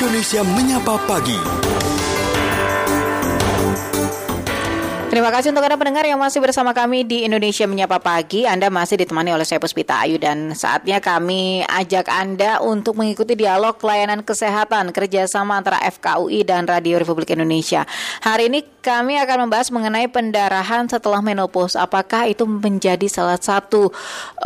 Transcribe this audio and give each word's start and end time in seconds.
Indonesia 0.00 0.40
Menyapa 0.56 0.96
Pagi. 1.04 1.36
Terima 5.12 5.28
kasih 5.28 5.52
untuk 5.52 5.60
Anda 5.60 5.76
pendengar 5.76 6.08
yang 6.08 6.16
masih 6.16 6.40
bersama 6.40 6.72
kami 6.72 7.04
di 7.04 7.28
Indonesia 7.28 7.68
Menyapa 7.68 8.00
Pagi. 8.00 8.48
Anda 8.48 8.72
masih 8.72 8.96
ditemani 8.96 9.36
oleh 9.36 9.44
saya 9.44 9.60
Puspita 9.60 10.00
Ayu 10.00 10.16
dan 10.16 10.56
saatnya 10.56 11.04
kami 11.04 11.68
ajak 11.68 12.08
Anda 12.08 12.64
untuk 12.64 12.96
mengikuti 12.96 13.36
dialog 13.36 13.76
layanan 13.76 14.24
kesehatan 14.24 14.96
kerjasama 14.96 15.60
antara 15.60 15.76
FKUI 15.84 16.48
dan 16.48 16.64
Radio 16.64 16.96
Republik 16.96 17.36
Indonesia. 17.36 17.84
Hari 18.24 18.48
ini 18.48 18.64
kami 18.80 19.20
akan 19.20 19.52
membahas 19.52 19.68
mengenai 19.68 20.08
pendarahan 20.08 20.88
setelah 20.88 21.20
menopause. 21.20 21.76
Apakah 21.76 22.24
itu 22.24 22.48
menjadi 22.48 23.04
salah 23.04 23.36
satu 23.36 23.92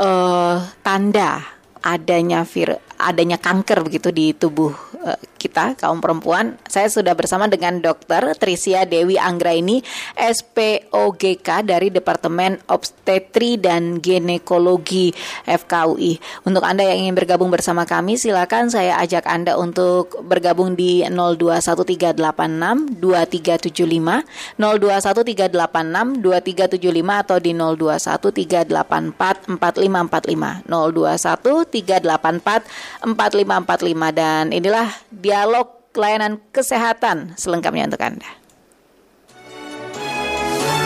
uh, 0.03 0.67
tanda 0.83 1.47
adanya 1.85 2.43
vir 2.43 2.81
adanya 3.05 3.37
kanker 3.37 3.85
begitu 3.85 4.09
di 4.09 4.33
tubuh 4.33 4.73
uh, 5.05 5.21
kita 5.45 5.77
kaum 5.77 6.01
perempuan. 6.01 6.57
Saya 6.65 6.89
sudah 6.89 7.13
bersama 7.13 7.45
dengan 7.53 7.85
Dr. 7.85 8.33
Trisia 8.41 8.89
Dewi 8.89 9.21
Anggraini, 9.21 9.85
SPOGK 10.17 11.69
dari 11.69 11.93
Departemen 11.93 12.57
Obstetri 12.73 13.61
dan 13.61 14.01
Ginekologi 14.01 15.13
FKUI. 15.45 16.17
Untuk 16.49 16.65
Anda 16.65 16.89
yang 16.89 17.05
ingin 17.05 17.21
bergabung 17.21 17.53
bersama 17.53 17.85
kami, 17.85 18.17
silakan 18.17 18.73
saya 18.73 18.97
ajak 19.05 19.29
Anda 19.29 19.61
untuk 19.61 20.25
bergabung 20.25 20.73
di 20.73 21.05
021386 21.05 23.05
2375, 23.05 24.25
021386 24.57 26.25
2375 26.25 27.21
atau 27.21 27.37
di 27.37 27.53
021384 27.53 29.61
4545, 29.61 30.65
021384 30.73 32.94
4545 33.03 34.15
dan 34.15 34.55
inilah 34.55 34.89
dialog 35.11 35.91
layanan 35.95 36.39
kesehatan 36.55 37.35
selengkapnya 37.35 37.91
untuk 37.91 38.03
Anda. 38.03 38.31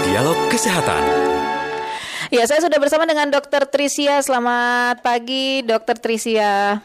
Dialog 0.09 0.39
Kesehatan. 0.49 1.03
Ya, 2.29 2.45
saya 2.45 2.61
sudah 2.61 2.77
bersama 2.77 3.09
dengan 3.09 3.33
Dr. 3.33 3.69
Trisia. 3.73 4.21
Selamat 4.21 5.01
pagi, 5.01 5.65
Dr. 5.65 5.97
Trisia. 5.97 6.85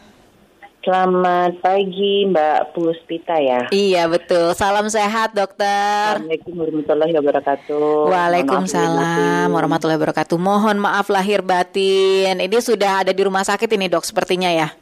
Selamat 0.84 1.64
pagi 1.64 2.28
Mbak 2.28 2.75
Puspita 2.75 3.40
ya. 3.40 3.72
Iya 3.72 4.12
betul. 4.12 4.52
Salam 4.52 4.92
sehat 4.92 5.31
dokter. 5.31 6.19
Assalamualaikum 6.19 6.59
warahmatullahi 6.59 7.14
wabarakatuh. 7.16 8.12
Waalaikumsalam 8.12 9.47
warahmatullahi 9.47 9.95
wabarakatuh. 9.95 10.36
Mohon 10.36 10.84
maaf 10.84 11.08
lahir 11.08 11.40
batin. 11.40 12.36
Ini 12.36 12.58
sudah 12.59 13.08
ada 13.08 13.16
di 13.16 13.23
rumah 13.23 13.47
sakit 13.47 13.72
ini 13.80 13.88
dok 13.88 14.03
sepertinya 14.03 14.52
ya. 14.52 14.75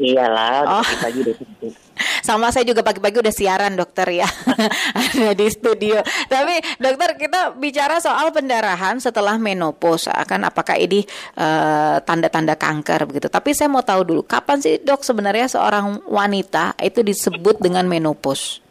Iyalah, 0.00 0.80
oh. 0.80 0.84
pagi 0.96 1.20
Sama 2.24 2.48
saya 2.48 2.64
juga 2.64 2.80
pagi-pagi 2.80 3.20
udah 3.20 3.34
siaran 3.34 3.76
dokter 3.76 4.24
ya 4.24 4.28
ada 4.96 5.36
di 5.36 5.46
studio. 5.52 6.00
Tapi 6.24 6.80
dokter 6.80 7.20
kita 7.20 7.52
bicara 7.60 8.00
soal 8.00 8.32
pendarahan 8.32 8.96
setelah 8.96 9.36
menopause 9.36 10.08
akan 10.08 10.48
apakah 10.48 10.80
ini 10.80 11.04
uh, 11.36 12.00
tanda-tanda 12.00 12.56
kanker 12.56 13.04
begitu. 13.04 13.28
Tapi 13.28 13.52
saya 13.52 13.68
mau 13.68 13.84
tahu 13.84 14.08
dulu 14.08 14.22
kapan 14.24 14.64
sih 14.64 14.80
dok 14.80 15.04
sebenarnya 15.04 15.52
seorang 15.52 16.00
wanita 16.08 16.80
itu 16.80 17.04
disebut 17.04 17.60
dengan 17.60 17.84
menopause? 17.84 18.69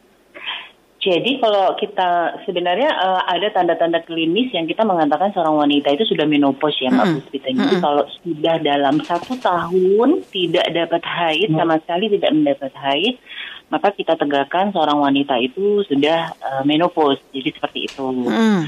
Jadi 0.99 1.39
kalau 1.39 1.79
kita 1.79 2.43
sebenarnya 2.43 2.91
uh, 2.91 3.23
ada 3.23 3.47
tanda-tanda 3.55 4.03
klinis 4.03 4.51
yang 4.51 4.67
kita 4.67 4.83
mengatakan 4.83 5.31
seorang 5.31 5.55
wanita 5.55 5.95
itu 5.95 6.03
sudah 6.03 6.27
menopause 6.27 6.75
ya 6.83 6.91
Mbak 6.91 7.07
Puspita. 7.23 7.47
Mm 7.47 7.55
-hmm. 7.55 7.61
Jadi 7.63 7.75
kalau 7.79 8.03
sudah 8.19 8.55
dalam 8.59 8.95
satu 9.07 9.33
tahun 9.39 10.09
tidak 10.27 10.67
dapat 10.75 11.03
haid 11.07 11.47
mm 11.47 11.55
-hmm. 11.55 11.59
sama 11.63 11.75
sekali 11.79 12.05
tidak 12.19 12.31
mendapat 12.35 12.73
haid, 12.75 13.15
maka 13.71 13.95
kita 13.95 14.19
tegakkan 14.19 14.75
seorang 14.75 14.99
wanita 14.99 15.39
itu 15.39 15.87
sudah 15.87 16.35
uh, 16.43 16.63
menopause. 16.67 17.23
Jadi 17.31 17.49
seperti 17.55 17.79
itu. 17.87 18.03
Mm. 18.03 18.67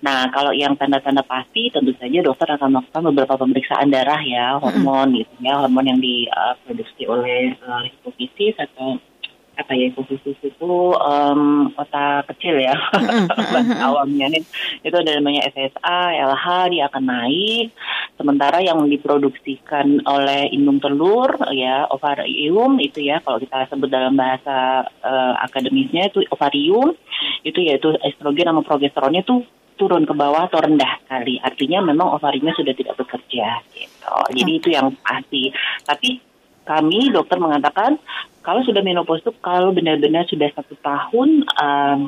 Nah, 0.00 0.32
kalau 0.32 0.52
yang 0.52 0.76
tanda-tanda 0.80 1.20
pasti, 1.24 1.68
tentu 1.68 1.92
saja 1.96 2.24
dokter 2.24 2.48
akan 2.56 2.72
melakukan 2.72 3.02
beberapa 3.12 3.34
pemeriksaan 3.36 3.92
darah 3.92 4.20
ya, 4.24 4.56
hormon 4.56 5.12
mm. 5.12 5.16
gitu 5.16 5.34
ya, 5.44 5.60
hormon 5.60 5.86
yang 5.92 6.00
diproduksi 6.00 7.04
oleh 7.04 7.52
uh, 7.64 7.84
hipofisis 7.84 8.56
atau 8.56 8.96
apa 9.60 9.76
ya 9.76 9.92
khusus 9.92 10.20
itu 10.24 10.72
um, 10.96 11.68
kota 11.76 12.24
kecil 12.32 12.56
ya. 12.56 12.74
Awamnya 13.86 14.32
nih. 14.32 14.42
Itu 14.80 14.96
ada 14.96 15.20
namanya 15.20 15.44
SSA, 15.52 16.00
LH 16.16 16.46
dia 16.72 16.88
akan 16.88 17.04
naik. 17.04 17.66
Sementara 18.16 18.64
yang 18.64 18.84
diproduksikan 18.88 20.04
oleh 20.08 20.48
indung 20.52 20.80
telur 20.80 21.36
ya 21.52 21.88
ovarium 21.88 22.80
itu 22.80 23.04
ya 23.04 23.20
kalau 23.20 23.40
kita 23.40 23.68
sebut 23.68 23.88
dalam 23.88 24.16
bahasa 24.16 24.88
uh, 25.04 25.34
akademisnya 25.44 26.12
itu 26.12 26.24
ovarium 26.32 26.96
itu 27.44 27.60
yaitu 27.64 27.96
estrogen 28.04 28.48
sama 28.48 28.64
progesteronnya 28.64 29.24
tuh 29.24 29.44
turun 29.80 30.04
ke 30.04 30.12
bawah 30.12 30.44
atau 30.44 30.60
rendah 30.60 31.00
sekali. 31.00 31.40
Artinya 31.40 31.80
memang 31.80 32.20
ovariumnya 32.20 32.52
sudah 32.52 32.76
tidak 32.76 33.00
bekerja 33.00 33.64
gitu. 33.72 34.14
Jadi 34.36 34.52
itu 34.52 34.68
yang 34.68 34.92
pasti. 35.00 35.48
Tapi 35.88 36.20
kami 36.68 37.08
dokter 37.10 37.40
mengatakan 37.40 37.96
kalau 38.40 38.64
sudah 38.64 38.80
menopause 38.80 39.20
itu 39.24 39.32
kalau 39.44 39.72
benar-benar 39.72 40.24
sudah 40.28 40.48
satu 40.56 40.74
tahun 40.80 41.44
um, 41.60 42.00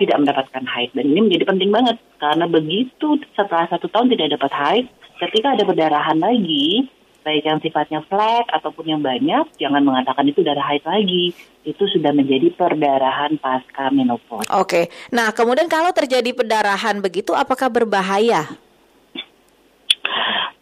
tidak 0.00 0.16
mendapatkan 0.16 0.64
haid 0.64 0.90
dan 0.96 1.04
ini 1.04 1.20
menjadi 1.28 1.44
penting 1.44 1.70
banget 1.70 1.96
karena 2.16 2.46
begitu 2.48 3.20
setelah 3.36 3.68
satu 3.68 3.86
tahun 3.92 4.08
tidak 4.16 4.40
dapat 4.40 4.52
haid 4.56 4.86
ketika 5.20 5.52
ada 5.52 5.64
perdarahan 5.68 6.18
lagi 6.18 6.88
baik 7.20 7.44
yang 7.44 7.60
sifatnya 7.60 8.00
flek 8.08 8.48
ataupun 8.48 8.88
yang 8.88 9.02
banyak 9.04 9.44
jangan 9.60 9.84
mengatakan 9.84 10.24
itu 10.24 10.40
darah 10.40 10.64
haid 10.72 10.80
lagi 10.88 11.36
itu 11.68 11.84
sudah 11.92 12.16
menjadi 12.16 12.48
perdarahan 12.56 13.36
pasca 13.36 13.92
menopause. 13.92 14.48
Oke. 14.56 14.88
Nah, 15.12 15.28
kemudian 15.36 15.68
kalau 15.68 15.92
terjadi 15.92 16.32
perdarahan 16.32 17.04
begitu 17.04 17.36
apakah 17.36 17.68
berbahaya? 17.68 18.48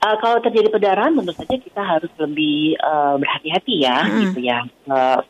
Uh, 0.08 0.16
kalau 0.24 0.40
terjadi 0.40 0.72
perdarahan, 0.72 1.12
tentu 1.12 1.36
saja 1.36 1.54
kita 1.60 1.82
harus 1.84 2.08
lebih 2.16 2.80
uh, 2.80 3.20
berhati-hati 3.20 3.84
ya, 3.84 4.08
hmm. 4.08 4.20
gitu 4.24 4.40
ya. 4.40 4.64
Uh, 4.88 5.20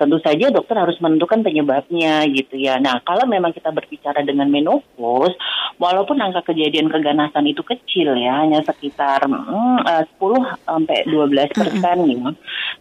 tentu 0.00 0.16
saja 0.20 0.48
dokter 0.48 0.76
harus 0.76 0.96
menentukan 1.04 1.44
penyebabnya 1.44 2.24
gitu 2.32 2.56
ya. 2.56 2.80
Nah, 2.80 3.00
kalau 3.04 3.28
memang 3.28 3.52
kita 3.52 3.68
berbicara 3.68 4.24
dengan 4.24 4.48
menopause, 4.48 5.36
walaupun 5.76 6.16
angka 6.20 6.52
kejadian 6.52 6.88
keganasan 6.88 7.44
itu 7.44 7.60
kecil 7.60 8.16
ya, 8.16 8.40
hanya 8.40 8.64
sekitar 8.64 9.24
hmm, 9.28 9.84
uh, 9.84 10.04
10 10.16 10.64
sampai 10.64 10.98
12 11.08 11.52
persen 11.60 11.96
mm 12.00 12.08
-hmm. 12.08 12.16
ya. 12.16 12.28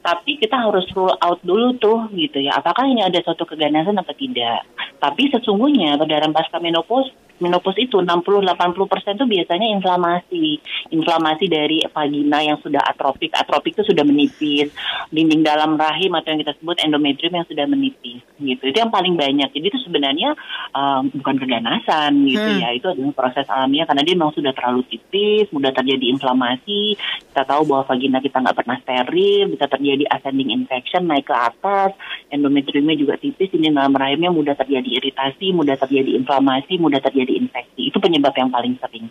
Tapi 0.02 0.32
kita 0.40 0.56
harus 0.56 0.88
rule 0.96 1.16
out 1.20 1.40
dulu 1.44 1.76
tuh 1.80 2.08
gitu 2.16 2.40
ya. 2.40 2.60
Apakah 2.60 2.88
ini 2.88 3.04
ada 3.04 3.20
suatu 3.24 3.44
keganasan 3.44 4.00
atau 4.00 4.16
tidak? 4.16 4.64
Tapi 5.04 5.32
sesungguhnya 5.36 6.00
perdarahan 6.00 6.32
pasca 6.32 6.64
menopause 6.64 7.12
menopause 7.42 7.82
itu 7.82 7.98
60-80 7.98 8.46
persen 8.86 9.18
itu 9.18 9.26
biasanya 9.26 9.68
inflamasi, 9.74 10.62
inflamasi 10.94 11.46
dari 11.50 11.82
vagina 11.90 12.46
yang 12.46 12.62
sudah 12.62 12.80
atropik, 12.86 13.34
atropik 13.34 13.76
itu 13.76 13.84
sudah 13.90 14.06
menipis, 14.06 14.70
dinding 15.10 15.42
dalam 15.42 15.76
rahim 15.76 16.14
atau 16.14 16.32
yang 16.32 16.40
kita 16.46 16.54
sebut 16.62 16.78
endometrium 16.86 17.34
yang 17.42 17.48
sudah 17.50 17.66
menipis, 17.66 18.22
gitu. 18.38 18.64
Itu 18.70 18.78
yang 18.78 18.94
paling 18.94 19.18
banyak. 19.18 19.50
Jadi 19.52 19.66
itu 19.66 19.80
sebenarnya 19.82 20.38
um, 20.72 21.10
bukan 21.10 21.36
keganasan, 21.42 22.22
gitu 22.30 22.46
hmm. 22.46 22.62
ya. 22.62 22.70
Itu 22.78 22.94
adalah 22.94 23.14
proses 23.18 23.50
alamiah 23.50 23.90
karena 23.90 24.06
dia 24.06 24.16
memang 24.16 24.38
sudah 24.38 24.54
terlalu 24.54 24.86
tipis, 24.88 25.50
mudah 25.50 25.74
terjadi 25.74 26.06
inflamasi. 26.14 26.96
Kita 27.34 27.44
tahu 27.44 27.66
bahwa 27.66 27.84
vagina 27.90 28.22
kita 28.22 28.38
nggak 28.40 28.58
pernah 28.58 28.78
steril, 28.86 29.50
bisa 29.50 29.66
terjadi 29.66 30.06
ascending 30.14 30.54
infection 30.54 31.10
naik 31.10 31.26
ke 31.26 31.36
atas, 31.36 31.98
endometriumnya 32.30 32.94
juga 32.94 33.18
tipis, 33.18 33.50
ini 33.58 33.74
dalam 33.74 33.96
rahimnya 33.96 34.30
mudah 34.30 34.54
terjadi 34.54 35.02
iritasi, 35.02 35.56
mudah 35.56 35.80
terjadi 35.80 36.14
inflamasi, 36.20 36.78
mudah 36.78 37.00
terjadi 37.02 37.31
infeksi. 37.38 37.92
Itu 37.94 38.02
penyebab 38.02 38.34
yang 38.36 38.50
paling 38.50 38.76
sering. 38.82 39.08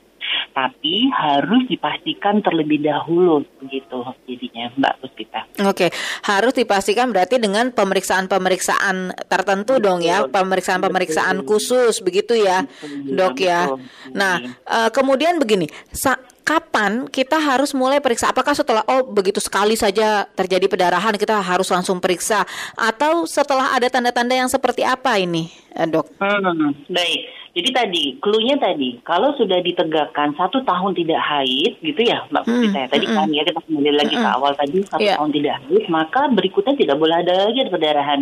Tapi 0.50 1.10
harus 1.10 1.66
dipastikan 1.66 2.42
terlebih 2.42 2.82
dahulu 2.82 3.42
begitu 3.62 3.98
jadinya 4.26 4.70
Mbak 4.78 4.94
Puspita. 5.02 5.40
Oke, 5.66 5.90
harus 6.26 6.52
dipastikan 6.54 7.10
berarti 7.10 7.38
dengan 7.38 7.70
pemeriksaan-pemeriksaan 7.74 9.14
tertentu 9.26 9.78
betul, 9.78 9.84
dong 9.84 10.00
ya, 10.02 10.26
pemeriksaan-pemeriksaan 10.26 11.42
khusus 11.46 12.02
begitu 12.02 12.38
ya, 12.38 12.66
betul, 12.66 13.14
Dok 13.14 13.36
ya. 13.38 13.60
Betul, 13.70 14.14
nah, 14.14 14.34
uh, 14.66 14.90
kemudian 14.90 15.38
begini, 15.38 15.66
kapan 16.50 17.06
kita 17.06 17.38
harus 17.38 17.70
mulai 17.70 18.02
periksa? 18.02 18.34
Apakah 18.34 18.58
setelah 18.58 18.82
oh 18.90 19.06
begitu 19.06 19.38
sekali 19.38 19.78
saja 19.78 20.26
terjadi 20.34 20.66
pendarahan 20.66 21.14
kita 21.14 21.38
harus 21.38 21.70
langsung 21.70 22.02
periksa 22.02 22.42
atau 22.74 23.22
setelah 23.22 23.70
ada 23.70 23.86
tanda-tanda 23.86 24.34
yang 24.34 24.50
seperti 24.50 24.82
apa 24.82 25.14
ini, 25.22 25.46
eh, 25.78 25.86
dok? 25.86 26.10
Hmm, 26.18 26.74
baik. 26.90 27.20
Jadi 27.50 27.70
tadi, 27.74 28.04
clue 28.22 28.54
tadi, 28.62 29.02
kalau 29.02 29.34
sudah 29.34 29.58
ditegakkan 29.58 30.38
satu 30.38 30.62
tahun 30.62 30.94
tidak 30.94 31.18
haid, 31.18 31.82
gitu 31.82 31.98
ya 32.06 32.22
Mbak 32.30 32.42
Putri 32.46 32.66
hmm, 32.70 32.74
saya 32.78 32.86
tadi 32.86 33.06
hmm, 33.10 33.16
kan 33.18 33.28
ya 33.34 33.42
kita 33.42 33.60
kembali 33.66 33.90
lagi 33.98 34.14
hmm, 34.14 34.22
ke 34.22 34.28
awal 34.30 34.52
tadi 34.54 34.78
satu 34.86 35.02
yeah. 35.02 35.18
tahun 35.18 35.30
tidak 35.34 35.54
haid, 35.66 35.84
maka 35.90 36.20
berikutnya 36.30 36.74
tidak 36.78 36.96
boleh 36.98 37.16
ada 37.18 37.50
lagi 37.50 37.58
ada 37.66 37.74
perdarahan 37.74 38.20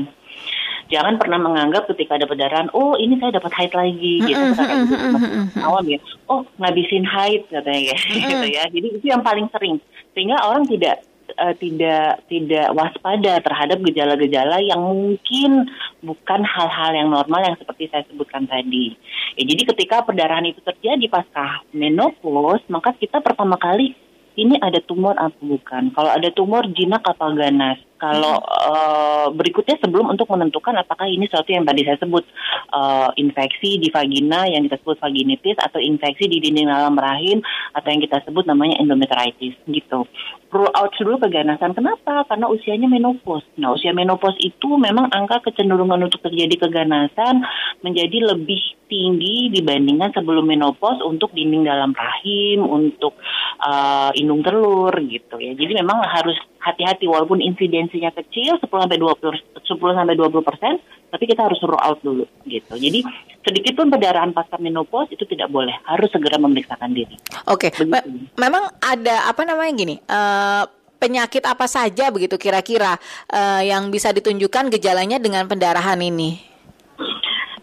jangan 0.89 1.21
pernah 1.21 1.39
menganggap 1.41 1.89
ketika 1.93 2.17
ada 2.17 2.27
perdarahan, 2.29 2.69
oh 2.73 2.97
ini 2.97 3.21
saya 3.21 3.37
dapat 3.37 3.53
haid 3.55 3.73
lagi, 3.77 4.15
gitu. 4.25 4.45
Mm-hmm. 4.59 5.65
Awam 5.65 5.85
ya, 5.89 5.99
oh 6.29 6.43
ngabisin 6.59 7.05
haid 7.05 7.49
katanya 7.49 7.93
ya, 7.93 7.97
gitu 8.29 8.47
ya. 8.49 8.63
Jadi 8.69 8.87
itu 9.01 9.07
yang 9.07 9.23
paling 9.23 9.47
sering, 9.53 9.77
sehingga 10.17 10.41
orang 10.45 10.65
tidak 10.67 11.05
uh, 11.37 11.55
tidak 11.57 12.25
tidak 12.33 12.69
waspada 12.73 13.41
terhadap 13.45 13.79
gejala-gejala 13.85 14.65
yang 14.65 14.81
mungkin 14.81 15.69
bukan 16.01 16.41
hal-hal 16.47 16.93
yang 16.97 17.09
normal 17.13 17.41
yang 17.45 17.57
seperti 17.61 17.93
saya 17.93 18.05
sebutkan 18.09 18.49
tadi. 18.49 18.97
Ya, 19.37 19.45
jadi 19.45 19.63
ketika 19.75 20.03
perdarahan 20.07 20.49
itu 20.49 20.65
terjadi 20.65 21.05
pasca 21.13 21.63
menopause, 21.77 22.65
maka 22.73 22.97
kita 22.97 23.21
pertama 23.21 23.61
kali 23.61 23.93
ini 24.39 24.55
ada 24.63 24.79
tumor 24.81 25.19
atau 25.19 25.43
bukan. 25.43 25.91
Kalau 25.93 26.11
ada 26.15 26.29
tumor 26.31 26.65
jinak 26.71 27.03
apa 27.03 27.35
ganas. 27.35 27.79
Kalau 27.99 28.39
uh, 28.47 29.27
berikutnya 29.35 29.75
sebelum 29.83 30.15
untuk 30.15 30.31
menentukan 30.31 30.71
apakah 30.79 31.11
ini 31.11 31.27
sesuatu 31.27 31.51
yang 31.51 31.67
tadi 31.67 31.83
saya 31.83 31.99
sebut 31.99 32.23
uh, 32.71 33.11
infeksi 33.19 33.83
di 33.83 33.91
vagina 33.91 34.47
yang 34.47 34.63
kita 34.71 34.79
sebut 34.79 35.03
vaginitis 35.03 35.59
atau 35.59 35.83
infeksi 35.83 36.31
di 36.31 36.39
dinding 36.39 36.71
dalam 36.71 36.95
rahim 36.95 37.43
atau 37.75 37.89
yang 37.91 37.99
kita 37.99 38.23
sebut 38.23 38.47
namanya 38.47 38.79
endometritis 38.79 39.59
gitu. 39.67 40.07
Rule 40.49 40.73
out 40.73 40.95
dulu 40.97 41.21
keganasan. 41.21 41.77
Kenapa? 41.77 42.25
Karena 42.25 42.49
usianya 42.49 42.89
menopause. 42.89 43.45
Nah, 43.61 43.77
usia 43.77 43.93
menopause 43.93 44.39
itu 44.41 44.81
memang 44.81 45.13
angka 45.13 45.45
kecenderungan 45.51 46.09
untuk 46.09 46.25
terjadi 46.25 46.65
keganasan 46.65 47.45
menjadi 47.85 48.33
lebih 48.33 48.63
tinggi 48.89 49.53
dibandingkan 49.53 50.17
sebelum 50.17 50.49
menopause 50.49 51.05
untuk 51.05 51.37
dinding 51.37 51.69
dalam 51.69 51.93
rahim, 51.93 52.65
untuk 52.65 53.21
uh, 53.61 54.09
indung 54.17 54.41
telur 54.41 54.97
gitu 55.05 55.37
ya. 55.37 55.53
Jadi 55.53 55.85
memang 55.85 56.01
harus 56.09 56.35
hati-hati 56.59 57.05
walaupun 57.05 57.45
insidensinya 57.89 58.13
kecil 58.13 58.61
10 58.61 58.69
sampai 58.69 59.01
20 59.01 59.65
10 59.65 59.99
sampai 59.99 60.15
20 60.15 60.45
persen, 60.45 60.77
tapi 61.09 61.25
kita 61.25 61.49
harus 61.49 61.57
rule 61.65 61.81
out 61.81 61.99
dulu 62.05 62.29
gitu. 62.45 62.77
Jadi 62.77 63.01
sedikit 63.41 63.73
pun 63.81 63.89
perdarahan 63.89 64.37
pasca 64.37 64.61
menopause 64.61 65.17
itu 65.17 65.25
tidak 65.25 65.49
boleh, 65.49 65.73
harus 65.89 66.13
segera 66.13 66.37
memeriksakan 66.37 66.93
diri. 66.93 67.17
Oke, 67.49 67.73
okay. 67.73 67.89
Me 67.89 68.05
memang 68.37 68.69
ada 68.85 69.33
apa 69.33 69.43
namanya 69.49 69.73
gini. 69.73 69.97
Uh, 70.05 70.69
penyakit 71.01 71.47
apa 71.47 71.65
saja 71.71 72.11
begitu 72.13 72.37
kira-kira 72.37 72.99
uh, 73.33 73.63
yang 73.65 73.89
bisa 73.89 74.13
ditunjukkan 74.13 74.69
gejalanya 74.77 75.17
dengan 75.17 75.49
pendarahan 75.49 75.99
ini? 76.05 76.37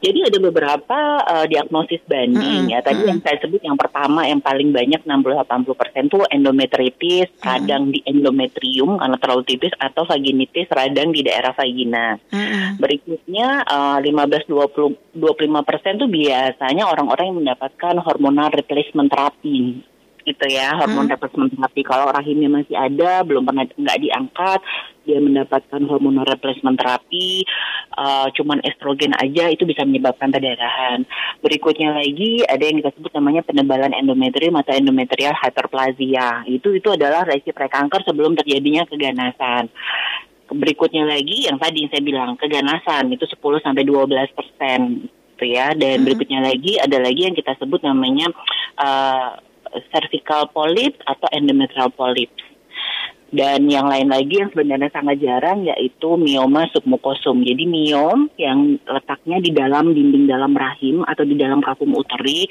Jadi 0.05 0.19
ada 0.21 0.37
beberapa 0.37 0.99
uh, 1.25 1.45
diagnosis 1.49 1.97
banding 2.05 2.69
mm 2.69 2.69
-hmm. 2.69 2.73
ya. 2.77 2.79
Tadi 2.85 2.93
mm 2.93 3.01
-hmm. 3.01 3.09
yang 3.09 3.19
saya 3.25 3.37
sebut 3.41 3.61
yang 3.65 3.73
pertama 3.73 4.21
yang 4.29 4.37
paling 4.37 4.69
banyak 4.69 5.01
60-80 5.01 5.81
persen 5.81 6.03
tuh 6.13 6.21
endometritis, 6.29 7.25
mm 7.33 7.37
-hmm. 7.41 7.47
radang 7.49 7.83
di 7.89 7.99
endometrium 8.05 9.01
karena 9.01 9.17
terlalu 9.17 9.43
tipis 9.49 9.73
atau 9.81 10.05
vaginitis 10.05 10.69
radang 10.69 11.09
di 11.09 11.25
daerah 11.25 11.57
vagina. 11.57 12.21
Mm 12.29 12.37
-hmm. 12.37 12.65
Berikutnya 12.77 13.47
uh, 13.65 13.97
15-20 13.97 15.17
25 15.17 15.65
persen 15.65 15.97
tuh 15.97 16.09
biasanya 16.11 16.85
orang-orang 16.85 17.25
yang 17.33 17.39
mendapatkan 17.41 17.95
hormonal 18.05 18.53
replacement 18.53 19.09
terapi 19.09 19.81
gitu 20.25 20.45
ya 20.49 20.73
hormon 20.73 21.05
hmm. 21.05 21.13
replacement 21.13 21.53
terapi 21.53 21.81
kalau 21.85 22.09
rahimnya 22.09 22.49
masih 22.49 22.73
ada 22.73 23.21
belum 23.21 23.45
pernah 23.45 23.63
nggak 23.69 23.99
diangkat 24.01 24.59
dia 25.05 25.21
mendapatkan 25.21 25.81
hormon 25.87 26.25
replacement 26.25 26.75
terapi 26.75 27.45
uh, 27.95 28.27
cuman 28.33 28.59
estrogen 28.65 29.13
aja 29.15 29.47
itu 29.47 29.63
bisa 29.63 29.85
menyebabkan 29.85 30.33
perdarahan 30.33 31.05
berikutnya 31.39 31.95
lagi 31.95 32.43
ada 32.45 32.63
yang 32.65 32.81
kita 32.81 32.91
sebut 32.97 33.11
namanya 33.13 33.45
penebalan 33.45 33.93
endometrium 33.93 34.57
atau 34.59 34.73
endometrial 34.75 35.37
hyperplasia 35.37 36.43
itu 36.49 36.75
itu 36.75 36.89
adalah 36.91 37.23
resiko 37.23 37.53
prekanker 37.55 38.01
sebelum 38.03 38.33
terjadinya 38.35 38.83
keganasan 38.89 39.69
berikutnya 40.49 41.09
lagi 41.09 41.49
yang 41.49 41.57
tadi 41.57 41.89
saya 41.89 42.01
bilang 42.05 42.37
keganasan 42.37 43.09
itu 43.09 43.25
10 43.25 43.65
sampai 43.65 43.81
12 43.81 44.37
persen 44.37 45.09
gitu 45.35 45.45
ya 45.51 45.75
dan 45.75 45.99
hmm. 45.99 46.05
berikutnya 46.07 46.39
lagi 46.47 46.79
ada 46.79 46.97
lagi 47.03 47.27
yang 47.27 47.35
kita 47.35 47.59
sebut 47.59 47.83
namanya 47.83 48.31
uh, 48.79 49.35
cervical 49.91 50.47
polyp 50.55 50.95
atau 51.03 51.27
endometrial 51.35 51.91
polyps. 51.91 52.54
Dan 53.35 53.67
yang 53.67 53.91
lain 53.91 54.07
lagi 54.07 54.39
yang 54.39 54.47
sebenarnya 54.55 54.87
sangat 54.95 55.19
jarang 55.19 55.67
yaitu 55.67 56.15
mioma 56.15 56.71
submukosum. 56.71 57.43
Jadi 57.43 57.67
miom 57.67 58.31
yang 58.39 58.79
letaknya 58.87 59.43
di 59.43 59.51
dalam 59.51 59.91
dinding 59.91 60.31
dalam 60.31 60.55
rahim 60.55 61.03
atau 61.03 61.27
di 61.27 61.35
dalam 61.35 61.59
kapum 61.59 61.91
uteri 61.99 62.47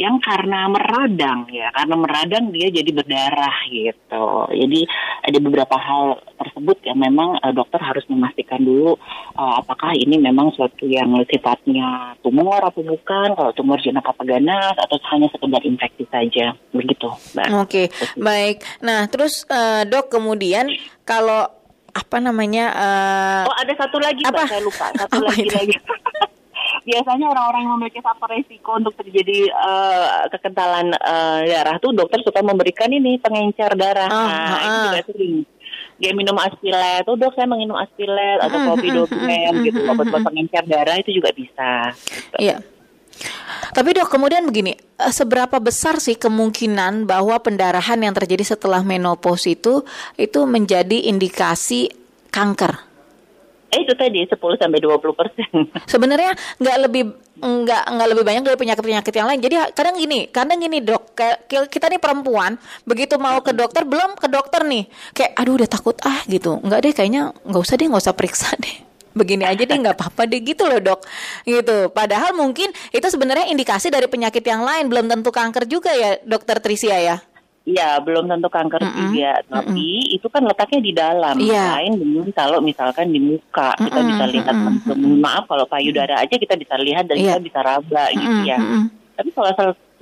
yang 0.00 0.18
karena 0.20 0.68
meradang 0.68 1.48
ya, 1.52 1.68
karena 1.72 1.94
meradang 1.96 2.44
dia 2.52 2.68
jadi 2.72 2.90
berdarah 2.92 3.56
gitu. 3.68 4.26
Jadi 4.52 4.80
ada 5.22 5.38
beberapa 5.38 5.76
hal 5.76 6.20
tersebut 6.40 6.82
yang 6.86 6.98
memang 6.98 7.38
uh, 7.38 7.52
dokter 7.54 7.78
harus 7.78 8.02
memastikan 8.08 8.62
dulu 8.62 8.96
uh, 9.36 9.54
apakah 9.60 9.94
ini 9.94 10.18
memang 10.18 10.52
suatu 10.56 10.84
yang 10.88 11.12
sifatnya 11.28 12.16
tumor 12.20 12.60
atau 12.60 12.82
bukan, 12.84 13.36
kalau 13.36 13.52
tumor 13.54 13.78
jinak 13.80 14.04
apa 14.04 14.22
ganas 14.24 14.74
atau 14.76 14.96
hanya 15.12 15.28
sekedar 15.32 15.62
infeksi 15.64 16.04
saja. 16.08 16.56
Begitu, 16.72 17.08
Oke, 17.08 17.46
okay. 17.52 17.86
baik. 18.18 18.64
Nah, 18.84 19.06
terus 19.08 19.44
uh, 19.48 19.84
Dok 19.86 20.12
kemudian 20.12 20.72
kalau 21.04 21.48
apa 21.92 22.16
namanya? 22.18 22.72
Uh, 22.72 23.42
oh 23.52 23.56
ada 23.56 23.72
satu 23.76 24.00
lagi 24.00 24.24
apa? 24.24 24.44
Mbak, 24.44 24.48
saya 24.48 24.62
lupa 24.64 24.86
satu 24.96 25.16
apa 25.20 25.26
lagi 25.28 25.44
itu? 25.44 25.56
lagi. 25.56 25.76
Biasanya 26.82 27.26
orang-orang 27.30 27.60
yang 27.62 27.74
memiliki 27.78 28.00
faktor 28.02 28.28
resiko 28.34 28.74
untuk 28.74 28.94
terjadi 28.98 29.50
uh, 29.54 30.26
kekentalan 30.34 30.90
uh, 30.98 31.40
darah 31.46 31.76
tuh 31.78 31.94
dokter 31.94 32.18
suka 32.26 32.42
memberikan 32.42 32.90
ini 32.90 33.22
pengencer 33.22 33.72
darah. 33.78 34.10
Oh, 34.10 34.26
nah, 34.26 34.50
uh, 34.50 34.58
itu 34.58 34.78
juga 34.90 35.02
sering 35.10 35.34
dia 36.02 36.12
minum 36.18 36.34
aspilet, 36.34 37.06
oh 37.06 37.14
dok 37.14 37.38
saya 37.38 37.46
menginum 37.46 37.78
aspilet 37.78 38.42
atau 38.42 38.58
kopi 38.74 38.90
dopen 38.90 39.52
gitu, 39.62 39.86
obat-obat 39.86 40.26
pengencer 40.26 40.64
darah 40.66 40.98
itu 40.98 41.14
juga 41.14 41.30
bisa. 41.30 41.94
Iya. 42.42 42.58
Tapi 43.72 43.88
dok, 43.94 44.10
kemudian 44.10 44.42
begini, 44.44 44.74
eh, 44.74 45.12
seberapa 45.14 45.62
besar 45.62 46.02
sih 46.02 46.18
kemungkinan 46.18 47.06
bahwa 47.06 47.38
pendarahan 47.38 48.02
yang 48.02 48.12
terjadi 48.12 48.56
setelah 48.56 48.82
menopause 48.82 49.46
itu 49.46 49.86
itu 50.18 50.40
menjadi 50.44 51.08
indikasi 51.08 51.88
kanker? 52.34 52.91
Eh 53.72 53.88
itu 53.88 53.96
tadi 53.96 54.20
10 54.28 54.36
sampai 54.36 54.80
20 54.84 55.16
persen. 55.16 55.48
Sebenarnya 55.92 56.36
nggak 56.60 56.76
lebih 56.84 57.02
nggak 57.40 57.82
nggak 57.88 58.08
lebih 58.12 58.24
banyak 58.28 58.42
dari 58.44 58.58
penyakit 58.60 58.84
penyakit 58.84 59.12
yang 59.16 59.26
lain. 59.32 59.40
Jadi 59.40 59.54
kadang 59.72 59.96
gini, 59.96 60.28
kadang 60.28 60.60
gini 60.60 60.78
dok, 60.84 61.16
kita 61.48 61.88
nih 61.88 61.96
perempuan 61.96 62.60
begitu 62.84 63.16
mau 63.16 63.40
ke 63.40 63.56
dokter 63.56 63.88
belum 63.88 64.20
ke 64.20 64.28
dokter 64.28 64.68
nih, 64.68 64.84
kayak 65.16 65.32
aduh 65.40 65.56
udah 65.56 65.68
takut 65.72 65.96
ah 66.04 66.20
gitu. 66.28 66.60
Nggak 66.60 66.78
deh, 66.84 66.92
kayaknya 66.92 67.22
nggak 67.48 67.62
usah 67.64 67.74
deh, 67.80 67.88
nggak 67.88 68.02
usah 68.04 68.14
periksa 68.14 68.52
deh 68.64 68.92
begini 69.12 69.44
aja 69.44 69.60
deh 69.60 69.76
nggak 69.76 69.96
apa-apa 69.96 70.24
deh 70.24 70.40
gitu 70.40 70.64
loh 70.64 70.80
dok 70.80 71.04
gitu 71.44 71.92
padahal 71.92 72.32
mungkin 72.32 72.72
itu 72.96 73.06
sebenarnya 73.12 73.52
indikasi 73.52 73.92
dari 73.92 74.08
penyakit 74.08 74.40
yang 74.40 74.64
lain 74.64 74.88
belum 74.88 75.04
tentu 75.04 75.28
kanker 75.28 75.68
juga 75.68 75.92
ya 75.92 76.16
dokter 76.24 76.64
Trisia 76.64 76.96
ya 76.96 77.16
Iya, 77.62 78.02
belum 78.02 78.26
tentu 78.26 78.50
kanker 78.50 78.82
mm 78.82 78.90
-mm. 78.90 78.98
juga, 79.14 79.32
tapi 79.46 79.86
mm 79.86 80.02
-mm. 80.02 80.16
itu 80.18 80.26
kan 80.26 80.42
letaknya 80.42 80.80
di 80.82 80.92
dalam. 80.92 81.36
Yeah. 81.38 81.78
Lain 81.78 81.92
dengan 81.94 82.26
kalau 82.34 82.58
misalkan 82.58 83.14
di 83.14 83.22
muka, 83.22 83.78
mm 83.78 83.78
-mm. 83.78 83.86
kita 83.86 84.00
bisa 84.02 84.24
lihat, 84.34 84.54
mm 84.54 84.66
-mm. 84.82 85.14
maaf 85.22 85.44
kalau 85.46 85.66
payudara 85.70 86.18
aja 86.18 86.34
kita 86.34 86.58
bisa 86.58 86.74
lihat 86.82 87.06
dan 87.06 87.22
yeah. 87.22 87.38
kita 87.38 87.40
bisa 87.46 87.60
raba 87.62 88.04
mm 88.10 88.14
-mm. 88.14 88.18
gitu 88.18 88.38
ya. 88.50 88.58
Mm 88.58 88.66
-mm. 88.66 88.84
Tapi 89.14 89.30
kalau 89.30 89.50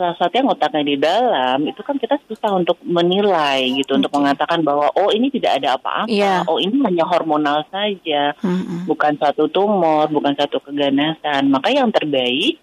salah 0.01 0.17
satu 0.17 0.33
yang 0.33 0.49
otaknya 0.49 0.81
di 0.81 0.97
dalam 0.97 1.59
itu 1.69 1.85
kan 1.85 2.01
kita 2.01 2.17
susah 2.25 2.57
untuk 2.57 2.81
menilai 2.81 3.69
gitu 3.77 3.93
okay. 3.93 4.01
untuk 4.01 4.13
mengatakan 4.17 4.65
bahwa 4.65 4.89
oh 4.97 5.13
ini 5.13 5.29
tidak 5.29 5.61
ada 5.61 5.77
apa-apa 5.77 6.09
yeah. 6.09 6.41
oh 6.49 6.57
ini 6.57 6.81
hanya 6.89 7.05
hormonal 7.05 7.61
saja 7.69 8.33
mm-hmm. 8.41 8.89
bukan 8.89 9.21
satu 9.21 9.53
tumor 9.53 10.09
bukan 10.09 10.33
satu 10.33 10.57
keganasan 10.65 11.53
maka 11.53 11.69
yang 11.69 11.93
terbaik 11.93 12.57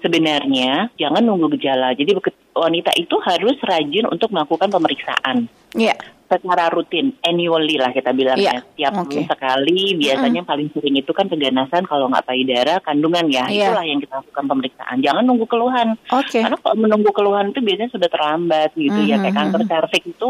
sebenarnya 0.00 0.92
jangan 0.96 1.22
nunggu 1.22 1.52
gejala. 1.56 1.94
Jadi 1.94 2.16
wanita 2.56 2.92
itu 2.98 3.16
harus 3.22 3.56
rajin 3.62 4.08
untuk 4.08 4.32
melakukan 4.34 4.68
pemeriksaan. 4.72 5.46
Iya. 5.76 5.94
Yeah. 5.94 5.98
Secara 6.30 6.70
rutin, 6.70 7.10
annually 7.26 7.74
lah 7.74 7.90
kita 7.90 8.14
bilangnya. 8.14 8.62
Yeah. 8.62 8.62
Setiap 8.62 8.92
okay. 9.02 9.26
sekali, 9.26 9.98
biasanya 9.98 10.30
mm 10.30 10.46
-hmm. 10.46 10.50
paling 10.54 10.68
sering 10.70 10.94
itu 10.94 11.10
kan 11.10 11.26
keganasan 11.26 11.82
kalau 11.90 12.06
nggak 12.06 12.22
payudara, 12.22 12.78
kandungan 12.86 13.26
ya. 13.26 13.50
Yeah. 13.50 13.74
Itulah 13.74 13.82
yang 13.82 13.98
kita 13.98 14.14
lakukan 14.22 14.44
pemeriksaan. 14.46 14.96
Jangan 15.02 15.22
nunggu 15.26 15.46
keluhan. 15.50 15.98
Okay. 16.06 16.46
Karena 16.46 16.54
kalau 16.62 16.76
menunggu 16.78 17.10
keluhan 17.10 17.50
itu 17.50 17.58
biasanya 17.58 17.90
sudah 17.90 18.08
terlambat 18.08 18.70
gitu 18.78 18.94
mm 18.94 19.02
-hmm. 19.02 19.10
ya. 19.10 19.16
Kayak 19.26 19.36
kanker 19.42 19.62
cervix 19.66 20.02
itu 20.06 20.28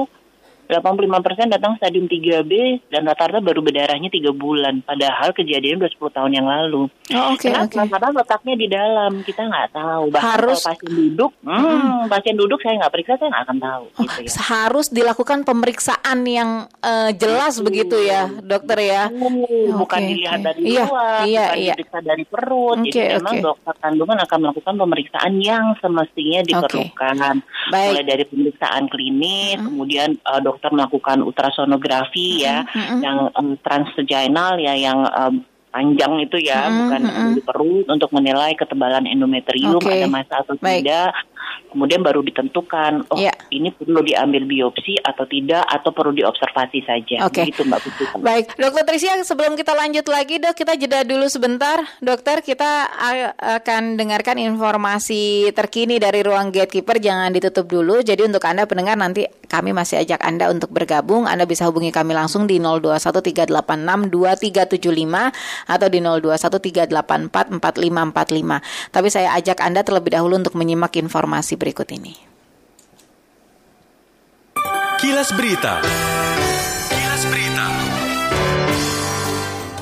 85% 0.71 1.51
datang 1.51 1.75
stadium 1.83 2.07
3B 2.07 2.53
dan 2.95 3.03
rata-rata 3.03 3.43
baru 3.43 3.61
berdarahnya 3.65 4.07
3 4.07 4.31
bulan. 4.31 4.81
Padahal 4.87 5.35
kejadian 5.35 5.83
udah 5.83 5.91
10 5.91 6.17
tahun 6.17 6.33
yang 6.37 6.47
lalu. 6.47 6.87
Oh, 7.11 7.35
oke. 7.35 7.43
Okay, 7.43 7.51
Kenapa? 7.51 7.75
Okay. 7.75 7.91
Karena 7.91 8.09
letaknya 8.23 8.55
di 8.55 8.67
dalam, 8.71 9.13
kita 9.27 9.43
nggak 9.49 9.69
tahu. 9.75 10.05
Bahkan 10.15 10.27
harus 10.29 10.59
kalau 10.63 10.69
pasien 10.77 10.93
duduk, 10.93 11.33
hmm, 11.43 11.59
hmm. 11.59 12.01
pasien 12.07 12.35
duduk 12.39 12.59
saya 12.63 12.75
nggak 12.79 12.93
periksa, 12.93 13.15
saya 13.19 13.29
nggak 13.33 13.45
akan 13.49 13.59
tahu. 13.59 13.85
Oh, 13.91 14.03
gitu 14.05 14.21
ya. 14.23 14.31
Harus 14.47 14.87
dilakukan 14.93 15.39
pemeriksaan 15.43 16.19
yang 16.29 16.51
uh, 16.85 17.11
jelas 17.17 17.59
hmm. 17.59 17.65
begitu 17.67 17.97
ya, 18.05 18.29
dokter 18.45 18.79
ya. 18.85 19.03
Hmm, 19.09 19.75
bukan 19.81 20.01
okay, 20.05 20.11
dilihat 20.13 20.39
okay. 20.39 20.47
dari 20.47 20.61
iya, 20.63 20.85
luar, 20.87 21.21
iya, 21.25 21.41
bukan 21.41 21.57
iya. 21.57 21.75
diperiksa 21.75 21.99
dari 22.05 22.25
perut. 22.29 22.79
Okay, 22.85 22.91
Jadi 22.93 23.01
memang 23.17 23.35
okay. 23.35 23.47
dokter 23.49 23.75
kandungan 23.81 24.19
akan 24.21 24.39
melakukan 24.45 24.75
pemeriksaan 24.77 25.33
yang 25.41 25.65
semestinya 25.81 26.41
diperlukan. 26.45 27.15
Okay. 27.17 27.89
Mulai 27.89 28.05
dari 28.05 28.25
pemeriksaan 28.29 28.85
klinis, 28.93 29.57
hmm. 29.57 29.67
kemudian 29.73 30.11
uh, 30.29 30.41
dokter 30.45 30.60
dokter 30.61 30.77
melakukan 30.77 31.25
ultrasonografi 31.25 32.45
ya 32.45 32.69
mm-hmm. 32.69 33.01
yang 33.01 33.19
um, 33.33 33.57
transvaginal 33.65 34.61
ya 34.61 34.77
yang 34.77 35.09
um, 35.09 35.41
panjang 35.73 36.21
itu 36.21 36.37
ya 36.45 36.69
mm-hmm. 36.69 36.77
bukan 36.85 37.03
di 37.33 37.41
perut 37.41 37.87
untuk 37.89 38.13
menilai 38.13 38.53
ketebalan 38.61 39.09
endometrium 39.09 39.81
okay. 39.81 40.05
ada 40.05 40.09
masa 40.13 40.45
atau 40.45 40.53
Baik. 40.61 40.85
tidak 40.85 41.17
kemudian 41.71 42.03
baru 42.03 42.21
ditentukan 42.21 43.07
oh 43.09 43.17
Iya. 43.17 43.31
ini 43.51 43.71
perlu 43.71 44.01
diambil 44.01 44.45
biopsi 44.45 44.99
atau 44.99 45.25
tidak 45.25 45.63
atau 45.65 45.91
perlu 45.91 46.13
diobservasi 46.13 46.79
saja. 46.83 47.25
Oke. 47.25 47.47
Begitu 47.47 47.63
Mbak 47.65 47.81
Putri. 47.81 48.05
Baik, 48.19 48.45
Dokter 48.57 48.83
Trisia, 48.85 49.13
sebelum 49.23 49.55
kita 49.55 49.73
lanjut 49.73 50.05
lagi, 50.07 50.37
dok, 50.37 50.53
kita 50.53 50.73
jeda 50.75 51.03
dulu 51.03 51.27
sebentar. 51.27 51.79
Dokter, 52.01 52.41
kita 52.41 52.89
a- 52.89 53.33
akan 53.61 53.95
dengarkan 53.95 54.37
informasi 54.37 55.49
terkini 55.53 55.97
dari 55.97 56.21
ruang 56.21 56.49
gatekeeper. 56.49 56.99
Jangan 56.99 57.31
ditutup 57.31 57.65
dulu. 57.65 58.01
Jadi 58.01 58.25
untuk 58.25 58.41
anda 58.43 58.65
pendengar 58.65 58.97
nanti 58.97 59.25
kami 59.47 59.71
masih 59.71 60.01
ajak 60.01 60.19
anda 60.23 60.49
untuk 60.49 60.71
bergabung. 60.71 61.27
Anda 61.27 61.45
bisa 61.45 61.67
hubungi 61.69 61.91
kami 61.91 62.13
langsung 62.13 62.47
di 62.47 62.59
0213862375 62.59 65.31
atau 65.67 65.87
di 65.87 65.99
0213844545. 66.01 68.59
Tapi 68.91 69.09
saya 69.09 69.29
ajak 69.37 69.59
anda 69.61 69.81
terlebih 69.83 70.15
dahulu 70.15 70.41
untuk 70.41 70.55
menyimak 70.57 70.95
informasi 70.97 71.55
berikut 71.61 71.93
ini. 71.93 72.17
Kilas 74.97 75.29
Berita. 75.37 75.85
Kilas 76.89 77.23
Berita. 77.29 77.67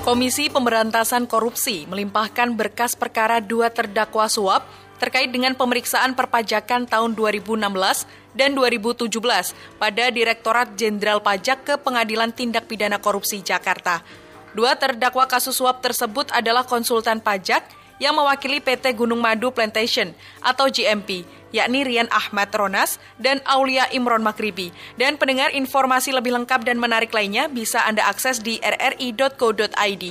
Komisi 0.02 0.50
Pemberantasan 0.50 1.30
Korupsi 1.30 1.86
melimpahkan 1.86 2.58
berkas 2.58 2.98
perkara 2.98 3.38
dua 3.38 3.70
terdakwa 3.70 4.26
suap 4.26 4.66
terkait 4.98 5.30
dengan 5.30 5.54
pemeriksaan 5.54 6.18
perpajakan 6.18 6.90
tahun 6.90 7.14
2016 7.14 7.54
dan 8.34 8.50
2017 8.58 9.10
pada 9.78 10.04
Direktorat 10.10 10.74
Jenderal 10.74 11.22
Pajak 11.22 11.62
ke 11.62 11.74
Pengadilan 11.78 12.34
Tindak 12.34 12.66
Pidana 12.66 12.98
Korupsi 12.98 13.38
Jakarta. 13.42 14.02
Dua 14.56 14.74
terdakwa 14.74 15.28
kasus 15.30 15.54
suap 15.54 15.84
tersebut 15.84 16.34
adalah 16.34 16.66
konsultan 16.66 17.22
pajak 17.22 17.62
yang 18.02 18.14
mewakili 18.16 18.62
PT 18.62 18.94
Gunung 18.94 19.22
Madu 19.22 19.50
Plantation 19.50 20.14
atau 20.42 20.70
GMP, 20.70 21.22
yakni 21.50 21.82
Rian 21.84 22.10
Ahmad 22.10 22.50
Ronas 22.54 22.96
dan 23.18 23.42
Aulia 23.44 23.86
Imron 23.92 24.22
Makribi. 24.22 24.70
Dan 24.96 25.18
pendengar 25.18 25.54
informasi 25.54 26.14
lebih 26.14 26.34
lengkap 26.34 26.66
dan 26.66 26.78
menarik 26.78 27.12
lainnya 27.12 27.46
bisa 27.50 27.84
Anda 27.84 28.06
akses 28.06 28.40
di 28.40 28.58
rri.co.id. 28.62 30.04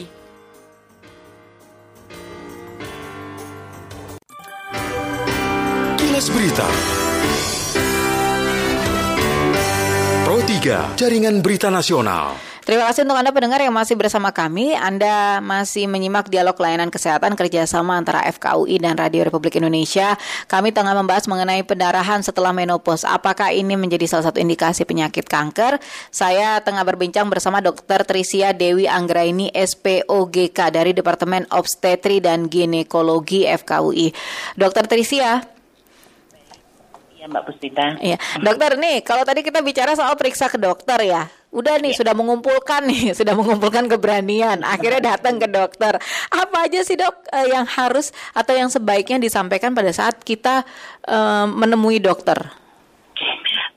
Kilas 5.98 6.27
Berita. 6.34 6.67
Pro 10.27 10.44
3, 10.44 11.00
Jaringan 11.00 11.39
Berita 11.39 11.72
Nasional. 11.72 12.57
Terima 12.68 12.84
kasih 12.92 13.08
untuk 13.08 13.16
Anda 13.16 13.32
pendengar 13.32 13.64
yang 13.64 13.72
masih 13.72 13.96
bersama 13.96 14.36
kami. 14.36 14.76
Anda 14.76 15.40
masih 15.40 15.88
menyimak 15.88 16.28
dialog 16.28 16.52
layanan 16.60 16.92
kesehatan 16.92 17.40
kerjasama 17.40 17.96
antara 17.96 18.20
FKUI 18.28 18.76
dan 18.84 19.00
Radio 19.00 19.24
Republik 19.24 19.56
Indonesia. 19.56 20.20
Kami 20.52 20.76
tengah 20.76 20.92
membahas 20.92 21.32
mengenai 21.32 21.64
pendarahan 21.64 22.20
setelah 22.20 22.52
menopause. 22.52 23.08
Apakah 23.08 23.56
ini 23.56 23.80
menjadi 23.80 24.04
salah 24.12 24.28
satu 24.28 24.44
indikasi 24.44 24.84
penyakit 24.84 25.32
kanker? 25.32 25.80
Saya 26.12 26.60
tengah 26.60 26.84
berbincang 26.84 27.32
bersama 27.32 27.64
Dr. 27.64 28.04
Trisia 28.04 28.52
Dewi 28.52 28.84
Anggraini, 28.84 29.48
SPOGK 29.48 30.68
dari 30.68 30.92
Departemen 30.92 31.48
Obstetri 31.56 32.20
dan 32.20 32.52
Ginekologi 32.52 33.48
FKUI. 33.48 34.12
Dr. 34.60 34.92
Trisia, 34.92 35.40
Iya 37.16 37.32
Mbak 37.32 37.44
Puspita. 37.48 37.86
Iya, 37.98 38.18
dokter 38.44 38.76
nih 38.76 39.02
kalau 39.08 39.24
tadi 39.26 39.40
kita 39.42 39.64
bicara 39.64 39.96
soal 39.98 40.14
periksa 40.20 40.52
ke 40.54 40.60
dokter 40.62 41.02
ya, 41.02 41.32
udah 41.58 41.82
nih 41.82 41.98
sudah 41.98 42.14
mengumpulkan 42.14 42.86
nih, 42.86 43.12
sudah 43.20 43.34
mengumpulkan 43.34 43.90
keberanian, 43.90 44.62
akhirnya 44.62 45.18
datang 45.18 45.42
ke 45.42 45.50
dokter. 45.50 45.98
Apa 46.30 46.70
aja 46.70 46.86
sih 46.86 46.94
dok 46.94 47.26
eh, 47.34 47.50
yang 47.50 47.66
harus 47.66 48.14
atau 48.38 48.54
yang 48.54 48.70
sebaiknya 48.70 49.18
disampaikan 49.18 49.74
pada 49.74 49.90
saat 49.90 50.22
kita 50.22 50.62
eh, 51.10 51.46
menemui 51.50 51.98
dokter? 51.98 52.67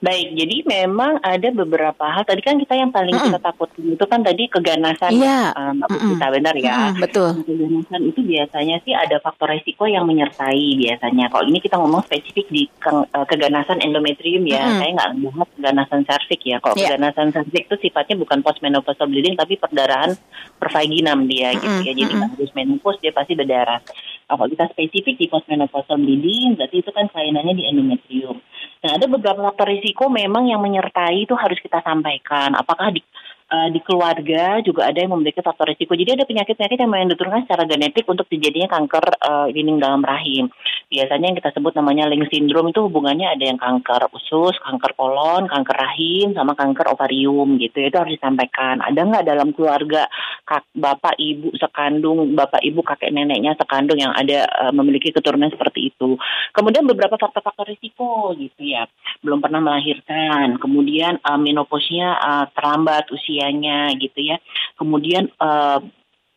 Baik, 0.00 0.32
jadi 0.32 0.56
memang 0.64 1.20
ada 1.20 1.52
beberapa 1.52 2.08
hal. 2.08 2.24
Tadi 2.24 2.40
kan 2.40 2.56
kita 2.56 2.72
yang 2.72 2.88
paling 2.88 3.12
kita 3.12 3.36
takutkan 3.36 3.84
itu 3.84 4.00
kan 4.08 4.24
tadi 4.24 4.48
keganasan, 4.48 5.12
Iya. 5.12 5.52
eh, 5.52 5.72
Mbak 5.76 5.88
Mm-mm. 5.92 6.00
Puspita, 6.08 6.26
benar 6.32 6.54
ya? 6.56 6.72
Mm-mm, 6.88 7.04
betul. 7.04 7.30
Keganasan 7.44 8.00
itu 8.08 8.20
biasanya 8.24 8.76
sih 8.80 8.96
ada 8.96 9.20
faktor 9.20 9.52
resiko 9.52 9.84
yang 9.84 10.08
menyertai 10.08 10.80
biasanya. 10.80 11.28
Kalau 11.28 11.44
ini 11.44 11.60
kita 11.60 11.76
ngomong 11.76 12.00
spesifik 12.08 12.48
di 12.48 12.64
ke- 12.80 13.08
eh, 13.12 13.26
keganasan 13.28 13.84
endometrium 13.84 14.48
ya, 14.48 14.64
Mm-mm. 14.64 14.80
saya 14.80 14.90
nggak 14.96 15.10
bahas 15.20 15.48
keganasan 15.52 16.00
serviks 16.08 16.44
ya. 16.48 16.56
Kalau 16.64 16.74
Iya. 16.80 16.86
keganasan 16.88 17.28
serviks 17.36 17.66
itu 17.68 17.76
sifatnya 17.84 18.16
bukan 18.16 18.38
postmenopausal 18.40 19.04
bleeding 19.04 19.36
tapi 19.36 19.60
perdarahan 19.60 20.16
pervaginam 20.56 21.28
dia 21.28 21.52
gitu 21.52 21.68
Mm-mm, 21.68 21.84
ya. 21.84 21.92
Jadi 21.92 22.02
mm-mm. 22.08 22.18
nggak 22.24 22.30
harus 22.40 22.50
menopause 22.56 22.98
dia 23.04 23.12
pasti 23.12 23.36
berdarah. 23.36 23.84
Nah, 24.32 24.34
kalau 24.38 24.48
kita 24.48 24.64
spesifik 24.72 25.20
di 25.20 25.28
postmenopausal 25.28 26.00
bleeding 26.00 26.56
berarti 26.56 26.80
itu 26.80 26.88
kan 26.88 27.04
kelainannya 27.12 27.52
di 27.52 27.64
endometrium. 27.68 28.40
Nah, 28.80 28.96
ada 28.96 29.04
beberapa 29.04 29.44
faktor 29.52 29.68
risiko 29.68 30.08
memang 30.08 30.48
yang 30.48 30.64
menyertai 30.64 31.28
itu 31.28 31.36
harus 31.36 31.60
kita 31.60 31.84
sampaikan. 31.84 32.56
Apakah 32.56 32.88
di 32.88 33.04
eh, 33.50 33.68
di 33.74 33.80
keluarga 33.82 34.62
juga 34.62 34.86
ada 34.86 34.98
yang 35.02 35.12
memiliki 35.18 35.42
faktor 35.42 35.68
risiko. 35.74 35.92
Jadi 35.98 36.16
ada 36.16 36.24
penyakit-penyakit 36.24 36.78
yang 36.78 36.90
memang 36.90 37.10
diturunkan 37.10 37.44
secara 37.44 37.66
genetik 37.66 38.06
untuk 38.06 38.26
terjadinya 38.30 38.70
kanker 38.70 39.04
eh, 39.18 39.46
dinding 39.52 39.78
dalam 39.82 40.02
rahim. 40.06 40.48
Biasanya 40.90 41.26
yang 41.34 41.38
kita 41.38 41.50
sebut 41.54 41.74
namanya 41.78 42.10
Lynch 42.10 42.30
syndrome 42.30 42.74
itu 42.74 42.82
hubungannya 42.82 43.30
ada 43.30 43.44
yang 43.46 43.58
kanker 43.58 44.10
usus, 44.14 44.54
kanker 44.62 44.94
kolon, 44.98 45.46
kanker 45.46 45.76
rahim, 45.76 46.34
sama 46.34 46.54
kanker 46.54 46.90
ovarium 46.90 47.58
gitu. 47.58 47.78
Itu 47.82 47.98
harus 47.98 48.16
disampaikan. 48.18 48.82
Ada 48.82 48.98
nggak 48.98 49.24
dalam 49.26 49.54
keluarga 49.54 50.06
kak, 50.46 50.66
bapak 50.74 51.14
ibu 51.18 51.54
sekandung, 51.58 52.34
bapak 52.34 52.62
ibu 52.62 52.82
kakek 52.82 53.14
neneknya 53.14 53.54
sekandung 53.54 53.98
yang 53.98 54.14
ada 54.14 54.46
eh, 54.46 54.72
memiliki 54.74 55.10
keturunan 55.10 55.50
seperti 55.50 55.94
itu. 55.94 56.18
Kemudian 56.54 56.86
beberapa 56.86 57.14
faktor-faktor 57.18 57.70
risiko 57.70 58.34
gitu 58.34 58.62
ya. 58.62 58.86
Belum 59.22 59.38
pernah 59.38 59.60
melahirkan, 59.60 60.56
kemudian 60.56 61.20
uh, 61.22 61.36
menopausnya 61.36 62.16
uh, 62.16 62.44
terlambat 62.56 63.12
usianya 63.40 63.96
gitu 63.96 64.20
ya. 64.20 64.36
Kemudian 64.76 65.32
uh, 65.40 65.80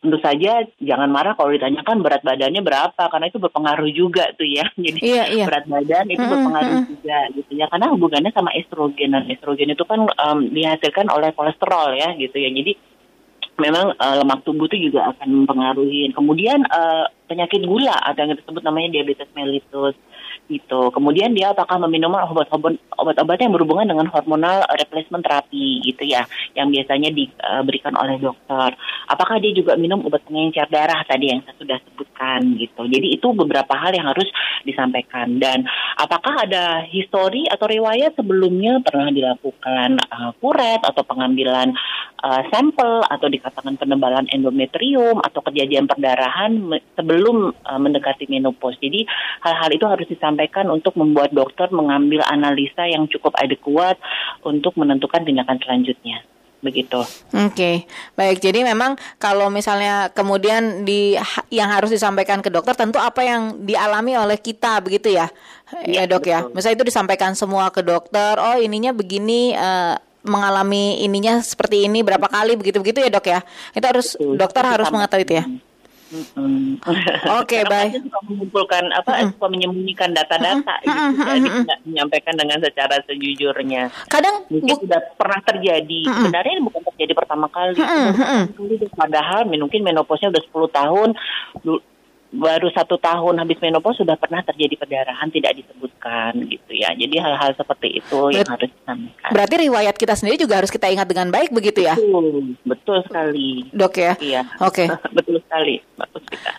tentu 0.04 0.20
saja 0.20 0.68
jangan 0.84 1.08
marah 1.08 1.32
kalau 1.32 1.52
ditanyakan 1.52 2.04
berat 2.04 2.20
badannya 2.20 2.60
berapa 2.60 3.02
karena 3.08 3.26
itu 3.28 3.38
berpengaruh 3.40 3.90
juga 3.92 4.32
tuh 4.36 4.48
ya. 4.48 4.64
Jadi 4.84 4.98
Iya, 5.04 5.24
iya. 5.28 5.44
berat 5.44 5.68
badan 5.68 6.08
itu 6.08 6.20
Mm-mm, 6.20 6.32
berpengaruh 6.32 6.72
mm-mm. 6.72 6.88
juga 6.96 7.18
gitu 7.36 7.52
ya 7.52 7.66
karena 7.68 7.86
hubungannya 7.92 8.32
sama 8.32 8.50
estrogen 8.56 9.12
dan 9.12 9.24
estrogen 9.28 9.72
itu 9.72 9.84
kan 9.84 10.00
um, 10.08 10.38
dihasilkan 10.48 11.12
oleh 11.12 11.32
kolesterol 11.36 11.92
ya 11.96 12.16
gitu 12.16 12.36
ya. 12.40 12.48
Jadi 12.48 12.72
memang 13.54 13.94
uh, 14.00 14.14
lemak 14.18 14.42
tubuh 14.42 14.66
itu 14.66 14.90
juga 14.90 15.14
akan 15.14 15.44
mempengaruhi. 15.44 16.10
Kemudian 16.12 16.64
uh, 16.68 17.06
penyakit 17.28 17.62
gula 17.64 17.94
atau 17.94 18.24
yang 18.24 18.34
disebut 18.36 18.62
namanya 18.64 19.00
diabetes 19.00 19.30
mellitus 19.36 19.94
gitu. 20.48 20.92
Kemudian 20.92 21.32
dia 21.32 21.56
apakah 21.56 21.80
meminum 21.88 22.12
obat-obat 22.12 22.76
obat-obat 23.00 23.38
yang 23.40 23.52
berhubungan 23.56 23.88
dengan 23.88 24.06
hormonal 24.12 24.64
replacement 24.76 25.24
terapi 25.24 25.80
gitu 25.82 26.04
ya, 26.04 26.28
yang 26.52 26.68
biasanya 26.68 27.10
diberikan 27.10 27.96
oleh 27.96 28.20
dokter. 28.20 28.76
Apakah 29.08 29.40
dia 29.40 29.56
juga 29.56 29.76
minum 29.80 30.04
obat 30.04 30.20
pengencer 30.28 30.68
darah 30.68 31.00
tadi 31.08 31.32
yang 31.32 31.40
saya 31.42 31.56
sudah 31.56 31.78
sebutkan 31.88 32.40
gitu. 32.60 32.84
Jadi 32.84 33.16
itu 33.16 33.28
beberapa 33.32 33.72
hal 33.72 33.96
yang 33.96 34.08
harus 34.12 34.28
disampaikan 34.64 35.40
dan 35.40 35.64
apakah 35.96 36.44
ada 36.44 36.84
histori 36.88 37.44
atau 37.48 37.68
riwayat 37.68 38.16
sebelumnya 38.16 38.80
pernah 38.84 39.12
dilakukan 39.12 40.00
uh, 40.08 40.30
kuret 40.40 40.80
atau 40.84 41.02
pengambilan 41.04 41.72
uh, 42.24 42.42
sampel 42.48 43.04
atau 43.04 43.28
dikatakan 43.28 43.76
penebalan 43.76 44.24
endometrium 44.32 45.20
atau 45.20 45.40
kejadian 45.44 45.84
perdarahan 45.84 46.56
sebelum 46.96 47.52
uh, 47.52 47.80
mendekati 47.80 48.28
menopause. 48.28 48.80
Jadi 48.80 49.04
hal-hal 49.44 49.70
itu 49.72 49.84
harus 49.84 50.06
disampaikan 50.08 50.33
untuk 50.68 50.94
membuat 50.98 51.30
dokter 51.32 51.70
mengambil 51.70 52.22
analisa 52.26 52.84
yang 52.84 53.06
cukup 53.08 53.34
adekuat 53.38 53.96
untuk 54.42 54.74
menentukan 54.76 55.22
tindakan 55.24 55.58
selanjutnya. 55.62 56.22
Begitu. 56.64 56.96
Oke, 57.36 57.84
baik. 58.16 58.40
Jadi 58.40 58.64
memang 58.64 58.96
kalau 59.20 59.52
misalnya 59.52 60.08
kemudian 60.08 60.88
di 60.88 61.12
yang 61.52 61.68
harus 61.68 61.92
disampaikan 61.92 62.40
ke 62.40 62.48
dokter 62.48 62.72
tentu 62.72 62.96
apa 62.96 63.20
yang 63.20 63.68
dialami 63.68 64.16
oleh 64.16 64.40
kita 64.40 64.80
begitu 64.80 65.12
ya, 65.12 65.28
ya 65.84 66.08
Iya, 66.08 66.08
dok 66.08 66.24
ya. 66.24 66.40
betul. 66.40 66.56
Misalnya 66.56 66.76
itu 66.80 66.86
disampaikan 66.88 67.32
semua 67.36 67.68
ke 67.68 67.84
dokter. 67.84 68.40
Oh 68.40 68.56
ininya 68.56 68.96
begini. 68.96 69.52
eh, 69.52 69.96
mengalami 70.24 71.04
ininya 71.04 71.36
seperti 71.44 71.84
ini 71.84 72.00
berapa 72.00 72.24
kali 72.32 72.56
begitu 72.56 72.80
begitu 72.80 73.04
ya 73.04 73.12
dok 73.12 73.28
ya 73.28 73.44
itu 73.76 73.84
harus 73.84 74.16
Betul. 74.16 74.40
dokter 74.40 74.64
harus 74.64 74.88
mengetahui 74.88 75.24
itu 75.28 75.34
ya 75.36 75.44
Mm-mm. 76.12 76.78
Oke, 77.40 77.64
baik. 77.64 77.96
pasien 77.96 78.02
suka 78.04 78.20
mengumpulkan 78.28 78.84
apa 78.92 79.24
suka 79.32 79.46
menyembunyikan 79.48 80.12
data-data 80.12 80.74
gitu, 80.84 81.00
jadi 81.24 81.48
tidak 81.64 81.78
menyampaikan 81.88 82.34
dengan 82.36 82.58
secara 82.60 82.96
sejujurnya. 83.08 83.88
kadang 84.12 84.44
Mungkin 84.52 84.74
bu- 84.76 84.82
sudah 84.84 85.00
pernah 85.16 85.40
terjadi. 85.42 86.00
Sebenarnya 86.04 86.52
ini 86.54 86.62
bukan 86.62 86.82
terjadi 86.92 87.12
pertama 87.16 87.46
kali. 87.48 87.80
Mm-mm. 87.80 88.42
Padahal 88.94 89.48
mungkin 89.48 89.80
menopausnya 89.80 90.28
udah 90.30 90.42
10 90.44 90.70
tahun, 90.70 91.08
baru 92.34 92.66
satu 92.68 92.96
tahun 92.96 93.38
habis 93.38 93.56
menopause 93.58 93.96
sudah 93.96 94.14
pernah 94.14 94.42
terjadi 94.42 94.74
perdarahan 94.76 95.28
tidak 95.28 95.54
disebutkan 95.54 96.34
gitu 96.44 96.72
ya. 96.72 96.90
Jadi 96.90 97.14
hal-hal 97.14 97.54
seperti 97.54 97.98
itu 97.98 98.18
yang 98.28 98.42
Bet- 98.42 98.50
harus 98.50 98.70
disampaikan. 98.70 99.30
berarti 99.30 99.54
riwayat 99.62 99.94
kita 99.94 100.14
sendiri 100.14 100.36
juga 100.36 100.54
harus 100.56 100.68
kita 100.68 100.86
ingat 100.86 101.06
dengan 101.06 101.28
baik 101.28 101.50
begitu 101.50 101.80
ya 101.80 101.94
Betul, 101.94 102.26
betul 102.62 102.98
sekali. 103.02 103.70
dok 103.70 103.94
ya 103.94 104.12
Iya. 104.18 104.42
Oke. 104.60 104.84
betul 105.16 105.38
sekali. 105.40 105.78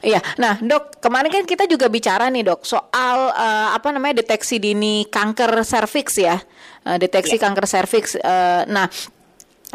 Iya, 0.02 0.20
nah 0.38 0.56
dok 0.58 0.98
kemarin 0.98 1.30
kan 1.30 1.44
kita 1.44 1.66
juga 1.66 1.86
bicara 1.88 2.30
nih 2.30 2.46
dok 2.46 2.64
soal 2.64 3.30
uh, 3.30 3.70
apa 3.72 3.90
namanya 3.90 4.22
deteksi 4.22 4.58
dini 4.58 5.06
kanker 5.06 5.62
serviks 5.62 6.16
ya, 6.16 6.40
uh, 6.84 6.96
deteksi 6.96 7.36
ya. 7.36 7.42
kanker 7.42 7.66
serviks. 7.66 8.16
Uh, 8.16 8.64
nah 8.66 8.88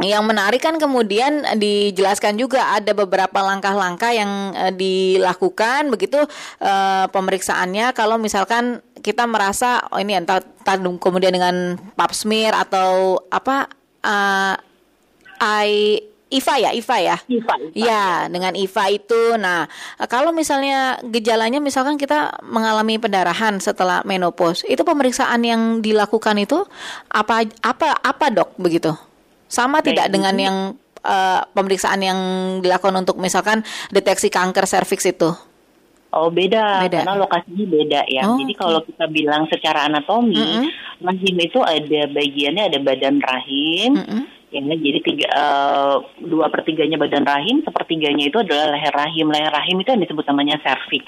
yang 0.00 0.24
menarik 0.24 0.64
kan 0.64 0.80
kemudian 0.80 1.44
dijelaskan 1.60 2.40
juga 2.40 2.72
ada 2.72 2.96
beberapa 2.96 3.44
langkah-langkah 3.44 4.12
yang 4.16 4.56
uh, 4.56 4.72
dilakukan 4.72 5.92
begitu 5.92 6.24
uh, 6.64 7.04
pemeriksaannya 7.12 7.92
kalau 7.92 8.16
misalkan 8.16 8.80
kita 9.00 9.28
merasa 9.28 9.84
oh 9.92 10.00
ini 10.00 10.16
entah, 10.16 10.40
entah 10.40 10.76
kemudian 10.96 11.32
dengan 11.32 11.76
pap 11.96 12.12
smear 12.16 12.56
atau 12.56 13.20
apa 13.28 13.68
uh, 14.04 14.54
I 15.40 16.04
IVA 16.30 16.56
ya, 16.62 16.70
IVA 16.70 16.96
ya. 17.02 17.16
IVA. 17.26 17.54
IVA. 17.58 17.74
Ya, 17.74 18.30
dengan 18.30 18.54
IVA 18.54 18.84
itu. 18.94 19.34
Nah, 19.34 19.66
kalau 20.06 20.30
misalnya 20.30 21.02
gejalanya 21.02 21.58
misalkan 21.58 21.98
kita 21.98 22.38
mengalami 22.46 23.02
pendarahan 23.02 23.58
setelah 23.58 24.06
menopause, 24.06 24.62
itu 24.70 24.86
pemeriksaan 24.86 25.42
yang 25.42 25.82
dilakukan 25.82 26.38
itu 26.38 26.62
apa 27.10 27.50
apa 27.66 27.98
apa 27.98 28.26
dok 28.30 28.54
begitu? 28.62 28.94
Sama 29.50 29.82
tidak 29.82 30.06
dengan 30.14 30.34
yang 30.38 30.56
uh, 31.02 31.42
pemeriksaan 31.50 32.00
yang 32.00 32.18
dilakukan 32.62 32.94
untuk 32.94 33.18
misalkan 33.18 33.66
deteksi 33.90 34.30
kanker 34.30 34.64
serviks 34.70 35.04
itu? 35.10 35.34
Oh 36.10 36.26
beda, 36.26 36.90
beda, 36.90 37.06
karena 37.06 37.22
lokasinya 37.22 37.66
beda 37.70 38.00
ya. 38.10 38.26
Oh. 38.26 38.34
Jadi 38.38 38.54
kalau 38.58 38.82
kita 38.82 39.06
bilang 39.10 39.46
secara 39.46 39.86
anatomi, 39.86 40.34
mm 40.34 40.46
-hmm. 40.46 40.66
rahim 41.06 41.36
itu 41.38 41.58
ada 41.62 42.00
bagiannya 42.10 42.62
ada 42.66 42.78
badan 42.82 43.16
rahim, 43.22 43.90
mm 43.94 44.06
-hmm 44.06 44.24
ya 44.50 44.60
jadi 44.66 44.98
tiga 45.06 45.26
uh, 45.30 45.96
dua 46.18 46.50
pertiganya 46.50 46.98
badan 46.98 47.22
rahim 47.22 47.62
sepertiganya 47.62 48.26
itu 48.26 48.38
adalah 48.42 48.74
leher 48.74 48.90
rahim 48.90 49.30
leher 49.30 49.50
rahim 49.54 49.78
itu 49.78 49.94
yang 49.94 50.02
disebut 50.02 50.26
namanya 50.26 50.58
cervix 50.66 51.06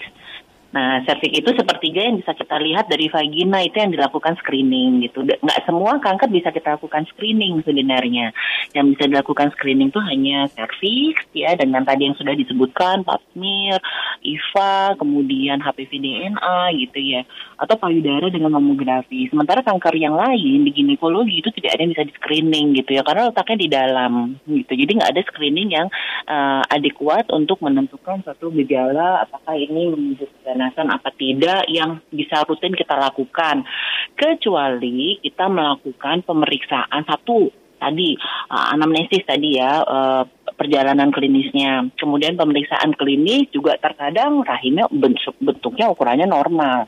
Nah, 0.73 1.05
serviks 1.05 1.37
itu 1.37 1.51
sepertiga 1.53 2.01
yang 2.01 2.17
bisa 2.17 2.33
kita 2.33 2.57
lihat 2.57 2.89
dari 2.89 3.13
vagina 3.13 3.61
itu 3.61 3.77
yang 3.77 3.93
dilakukan 3.93 4.41
screening 4.41 5.05
gitu. 5.05 5.21
Nggak 5.21 5.69
semua 5.69 6.01
kanker 6.01 6.33
bisa 6.33 6.49
kita 6.49 6.81
lakukan 6.81 7.05
screening 7.13 7.61
sebenarnya. 7.61 8.33
Yang 8.73 8.97
bisa 8.97 9.05
dilakukan 9.13 9.53
screening 9.53 9.93
itu 9.93 10.01
hanya 10.01 10.49
serviks 10.57 11.29
ya 11.37 11.53
dengan 11.61 11.85
tadi 11.85 12.09
yang 12.09 12.17
sudah 12.17 12.33
disebutkan 12.33 13.05
pap 13.05 13.21
smear, 13.37 13.85
IVA, 14.25 14.97
kemudian 14.97 15.61
HPV 15.61 15.93
DNA 15.93 16.59
gitu 16.81 16.99
ya. 17.05 17.29
Atau 17.61 17.77
payudara 17.77 18.33
dengan 18.33 18.57
mamografi. 18.57 19.29
Sementara 19.29 19.61
kanker 19.61 19.93
yang 20.01 20.17
lain 20.17 20.65
di 20.65 20.73
ginekologi 20.73 21.45
itu 21.45 21.53
tidak 21.53 21.77
ada 21.77 21.81
yang 21.85 21.93
bisa 21.93 22.09
di 22.09 22.15
screening 22.17 22.81
gitu 22.81 22.97
ya 22.97 23.05
karena 23.05 23.29
letaknya 23.29 23.57
di 23.61 23.69
dalam 23.69 24.13
gitu. 24.49 24.73
Jadi 24.73 24.93
nggak 24.97 25.13
ada 25.13 25.23
screening 25.29 25.69
yang 25.77 25.93
uh, 26.33 26.65
adekuat 26.73 27.29
untuk 27.29 27.61
menentukan 27.61 28.25
satu 28.25 28.49
gejala 28.57 29.21
apakah 29.29 29.53
ini 29.53 29.93
menunjukkan 29.93 30.62
keganasan 30.63 30.95
apa 30.95 31.11
tidak 31.19 31.67
yang 31.67 31.99
bisa 32.15 32.47
rutin 32.47 32.71
kita 32.79 32.95
lakukan. 32.95 33.67
Kecuali 34.15 35.19
kita 35.19 35.51
melakukan 35.51 36.23
pemeriksaan 36.23 37.03
satu 37.03 37.51
tadi 37.83 38.15
uh, 38.47 38.71
anamnesis 38.71 39.27
tadi 39.27 39.59
ya 39.59 39.83
uh, 39.83 40.23
perjalanan 40.55 41.11
klinisnya. 41.11 41.91
Kemudian 41.99 42.39
pemeriksaan 42.39 42.95
klinis 42.95 43.51
juga 43.51 43.75
terkadang 43.83 44.47
rahimnya 44.47 44.87
bentuk 44.87 45.35
bentuknya 45.43 45.91
ukurannya 45.91 46.31
normal. 46.31 46.87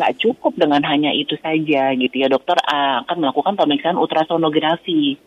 Nggak 0.00 0.16
cukup 0.16 0.56
dengan 0.56 0.80
hanya 0.88 1.12
itu 1.12 1.36
saja 1.44 1.92
gitu 1.92 2.14
ya 2.16 2.32
dokter 2.32 2.56
uh, 2.56 3.04
akan 3.04 3.16
melakukan 3.20 3.54
pemeriksaan 3.60 4.00
ultrasonografi 4.00 5.20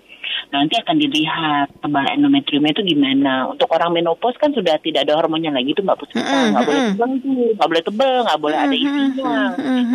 nanti 0.50 0.76
akan 0.78 0.96
dilihat 1.00 1.68
tebal 1.82 2.06
endometriumnya 2.12 2.72
itu 2.76 2.84
gimana. 2.96 3.50
Untuk 3.50 3.70
orang 3.74 3.96
menopause 3.96 4.38
kan 4.38 4.54
sudah 4.54 4.78
tidak 4.80 5.08
ada 5.08 5.18
hormonnya 5.18 5.54
lagi 5.54 5.74
itu 5.74 5.82
mbak 5.82 5.98
Puspa, 6.00 6.22
nggak 6.22 6.64
boleh 6.66 6.82
tebal 6.94 7.12
tuh, 7.20 7.50
nggak 7.58 7.70
boleh 7.70 7.84
tebal, 7.84 8.16
nggak 8.26 8.42
boleh 8.42 8.58
ada 8.58 8.76
isinya, 8.76 9.36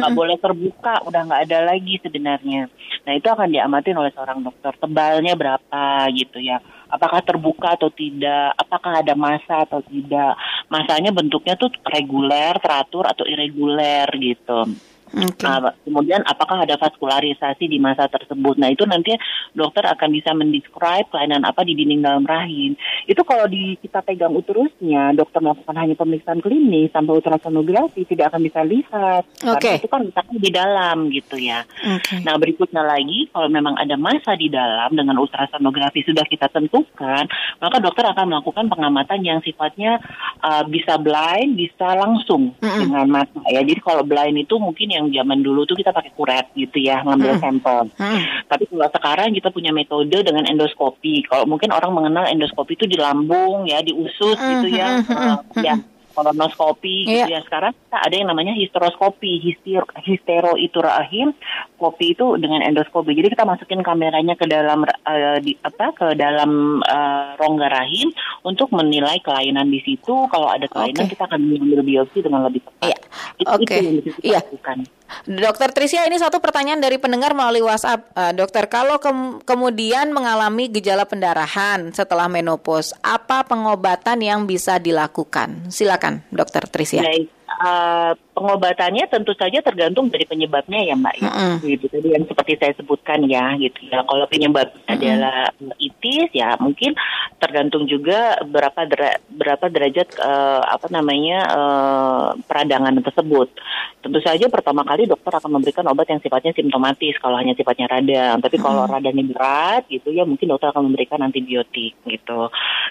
nggak 0.02 0.12
boleh 0.14 0.37
terbuka, 0.38 0.94
udah 1.06 1.20
nggak 1.28 1.42
ada 1.50 1.58
lagi 1.68 1.94
sebenarnya. 2.02 2.62
Nah 3.06 3.12
itu 3.16 3.28
akan 3.30 3.49
diamatin 3.49 3.97
oleh 3.97 4.12
seorang 4.12 4.44
dokter 4.44 4.73
tebalnya 4.76 5.32
berapa 5.38 6.08
gitu 6.12 6.38
ya. 6.42 6.61
Apakah 6.88 7.20
terbuka 7.20 7.76
atau 7.76 7.92
tidak, 7.92 8.56
apakah 8.56 9.04
ada 9.04 9.12
masa 9.12 9.68
atau 9.68 9.85
tidak. 9.85 10.40
Masanya 10.73 11.12
bentuknya 11.12 11.52
tuh 11.61 11.68
reguler, 11.84 12.56
teratur 12.64 13.04
atau 13.04 13.28
irreguler 13.28 14.08
gitu. 14.17 14.73
Okay. 15.08 15.44
Nah, 15.44 15.73
kemudian 15.82 16.21
apakah 16.28 16.68
ada 16.68 16.76
vaskularisasi 16.76 17.64
di 17.64 17.80
masa 17.80 18.06
tersebut? 18.12 18.60
Nah 18.60 18.68
itu 18.68 18.84
nanti 18.84 19.16
dokter 19.56 19.84
akan 19.88 20.08
bisa 20.12 20.36
mendescribe 20.36 21.08
kelainan 21.08 21.49
apa 21.49 21.64
di 21.64 21.73
dinding 21.73 22.04
dalam 22.04 22.25
rahim. 22.28 22.76
Itu 23.08 23.25
kalau 23.25 23.49
di 23.49 23.80
kita 23.80 24.04
pegang 24.04 24.36
uterusnya, 24.36 25.16
dokter 25.16 25.40
melakukan 25.40 25.76
hanya 25.80 25.97
pemeriksaan 25.97 26.44
klinis 26.44 26.92
sampai 26.92 27.16
ultrasonografi 27.16 28.04
tidak 28.04 28.36
akan 28.36 28.44
bisa 28.44 28.60
lihat. 28.68 29.25
Okay. 29.40 29.80
Karena 29.80 29.80
itu 29.80 29.88
kan 29.88 30.00
letaknya 30.04 30.38
di 30.44 30.50
dalam 30.52 30.97
gitu 31.08 31.36
ya. 31.40 31.64
Okay. 31.80 32.21
Nah 32.21 32.36
berikutnya 32.36 32.84
lagi 32.84 33.32
kalau 33.32 33.49
memang 33.49 33.80
ada 33.80 33.97
masa 33.97 34.36
di 34.36 34.52
dalam 34.52 34.92
dengan 34.92 35.16
ultrasonografi 35.16 36.04
sudah 36.04 36.28
kita 36.28 36.52
tentukan, 36.52 37.25
maka 37.64 37.76
dokter 37.80 38.04
akan 38.04 38.28
melakukan 38.28 38.68
pengamatan 38.68 39.25
yang 39.25 39.40
sifatnya 39.40 40.04
uh, 40.44 40.68
bisa 40.68 41.00
blind, 41.00 41.56
bisa 41.56 41.97
langsung 41.97 42.52
mm 42.60 42.68
-hmm. 42.68 42.80
dengan 42.84 43.06
mata 43.08 43.40
ya. 43.49 43.64
Jadi 43.64 43.80
kalau 43.80 44.04
blind 44.04 44.36
itu 44.44 44.60
mungkin 44.60 44.92
yang 44.92 45.08
zaman 45.08 45.40
dulu 45.40 45.64
tuh 45.64 45.80
kita 45.80 45.97
pakai 45.97 46.12
kuret 46.12 46.52
gitu 46.52 46.76
ya 46.76 47.00
ngambil 47.06 47.32
hmm. 47.38 47.42
sampel. 47.42 47.78
Hmm. 47.97 48.21
Tapi 48.44 48.68
kalau 48.68 48.88
sekarang 48.92 49.32
kita 49.32 49.49
punya 49.49 49.73
metode 49.73 50.21
dengan 50.21 50.44
endoskopi. 50.44 51.25
Kalau 51.25 51.49
mungkin 51.49 51.73
orang 51.73 51.94
mengenal 51.97 52.28
endoskopi 52.28 52.76
itu 52.76 52.84
di 52.84 52.98
lambung 52.99 53.71
ya, 53.71 53.80
di 53.80 53.95
usus 53.95 54.37
gitu 54.37 54.69
ya. 54.69 55.02
Hmm. 55.02 55.15
Uh, 55.15 55.39
ya 55.63 55.75
kolonoskopi 56.19 57.06
yeah. 57.06 57.11
gitu 57.23 57.30
iya. 57.30 57.39
ya 57.39 57.41
sekarang 57.47 57.73
kita 57.78 57.99
ada 58.02 58.15
yang 58.19 58.28
namanya 58.34 58.54
histeroskopi 58.58 59.39
hister 59.39 59.87
histero 60.02 60.58
itu 60.58 60.82
rahim 60.82 61.30
kopi 61.78 62.19
itu 62.19 62.36
dengan 62.36 62.60
endoskopi 62.67 63.14
jadi 63.14 63.30
kita 63.32 63.47
masukin 63.47 63.80
kameranya 63.86 64.34
ke 64.34 64.45
dalam 64.50 64.82
uh, 64.84 65.38
di 65.38 65.54
apa 65.62 65.95
ke 65.95 66.06
dalam 66.19 66.82
uh, 66.82 67.38
rongga 67.38 67.71
rahim 67.71 68.10
untuk 68.43 68.75
menilai 68.75 69.23
kelainan 69.23 69.71
di 69.71 69.80
situ 69.86 70.26
kalau 70.28 70.50
ada 70.50 70.67
kelainan 70.67 71.06
okay. 71.06 71.14
kita 71.14 71.30
akan 71.30 71.41
mengambil 71.47 71.80
biopsi 71.86 72.19
dengan 72.21 72.45
lebih 72.50 72.67
tepat 72.67 72.91
yeah. 72.93 73.00
itu, 73.38 73.54
okay. 73.54 73.62
itu 73.62 73.73
yang 73.73 73.97
kita 74.02 74.30
lakukan 74.43 74.78
Dokter 75.25 75.73
Tricia 75.73 76.04
ini 76.04 76.21
satu 76.21 76.36
pertanyaan 76.38 76.84
dari 76.84 77.00
pendengar 77.00 77.32
melalui 77.32 77.64
WhatsApp. 77.64 78.12
Uh, 78.12 78.32
dokter, 78.36 78.69
kalau 78.69 79.00
ke 79.00 79.08
kemudian 79.49 80.12
mengalami 80.12 80.69
gejala 80.69 81.08
pendarahan 81.08 81.91
setelah 81.97 82.28
menopause, 82.28 82.93
apa 83.00 83.45
pengobatan 83.49 84.21
yang 84.21 84.45
bisa 84.45 84.76
dilakukan? 84.76 85.73
Silakan, 85.73 86.28
Dokter 86.28 86.69
Tricia. 86.69 87.00
Baik. 87.00 87.32
Uh, 87.49 88.12
pengobatannya 88.38 89.10
tentu 89.10 89.34
saja 89.34 89.58
tergantung 89.58 90.06
dari 90.06 90.22
penyebabnya 90.22 90.86
ya 90.86 90.94
mbak 90.94 91.14
ya. 91.18 91.26
Mm-hmm. 91.26 91.66
gitu 91.66 91.86
tadi 91.90 92.08
yang 92.14 92.24
seperti 92.30 92.52
saya 92.54 92.72
sebutkan 92.78 93.26
ya 93.26 93.58
gitu 93.58 93.90
ya 93.90 94.06
kalau 94.06 94.30
penyebab 94.30 94.70
mm-hmm. 94.70 94.94
adalah 94.94 95.50
itis 95.82 96.30
ya 96.30 96.54
mungkin 96.62 96.94
tergantung 97.42 97.90
juga 97.90 98.38
berapa 98.46 98.86
dera, 98.86 99.18
berapa 99.26 99.66
derajat 99.66 100.14
uh, 100.22 100.62
apa 100.70 100.86
namanya 100.94 101.38
uh, 101.50 102.26
peradangan 102.46 103.02
tersebut 103.02 103.50
tentu 103.98 104.18
saja 104.22 104.46
pertama 104.46 104.86
kali 104.86 105.10
dokter 105.10 105.34
akan 105.34 105.58
memberikan 105.58 105.82
obat 105.90 106.06
yang 106.06 106.22
sifatnya 106.22 106.54
simptomatis 106.54 107.18
kalau 107.18 107.34
hanya 107.34 107.58
sifatnya 107.58 107.90
radang 107.90 108.38
tapi 108.38 108.56
kalau 108.62 108.86
mm-hmm. 108.86 108.94
radangnya 108.94 109.24
berat 109.34 109.82
gitu 109.90 110.14
ya 110.14 110.22
mungkin 110.22 110.54
dokter 110.54 110.70
akan 110.70 110.86
memberikan 110.86 111.18
antibiotik 111.26 111.98
gitu 112.06 112.40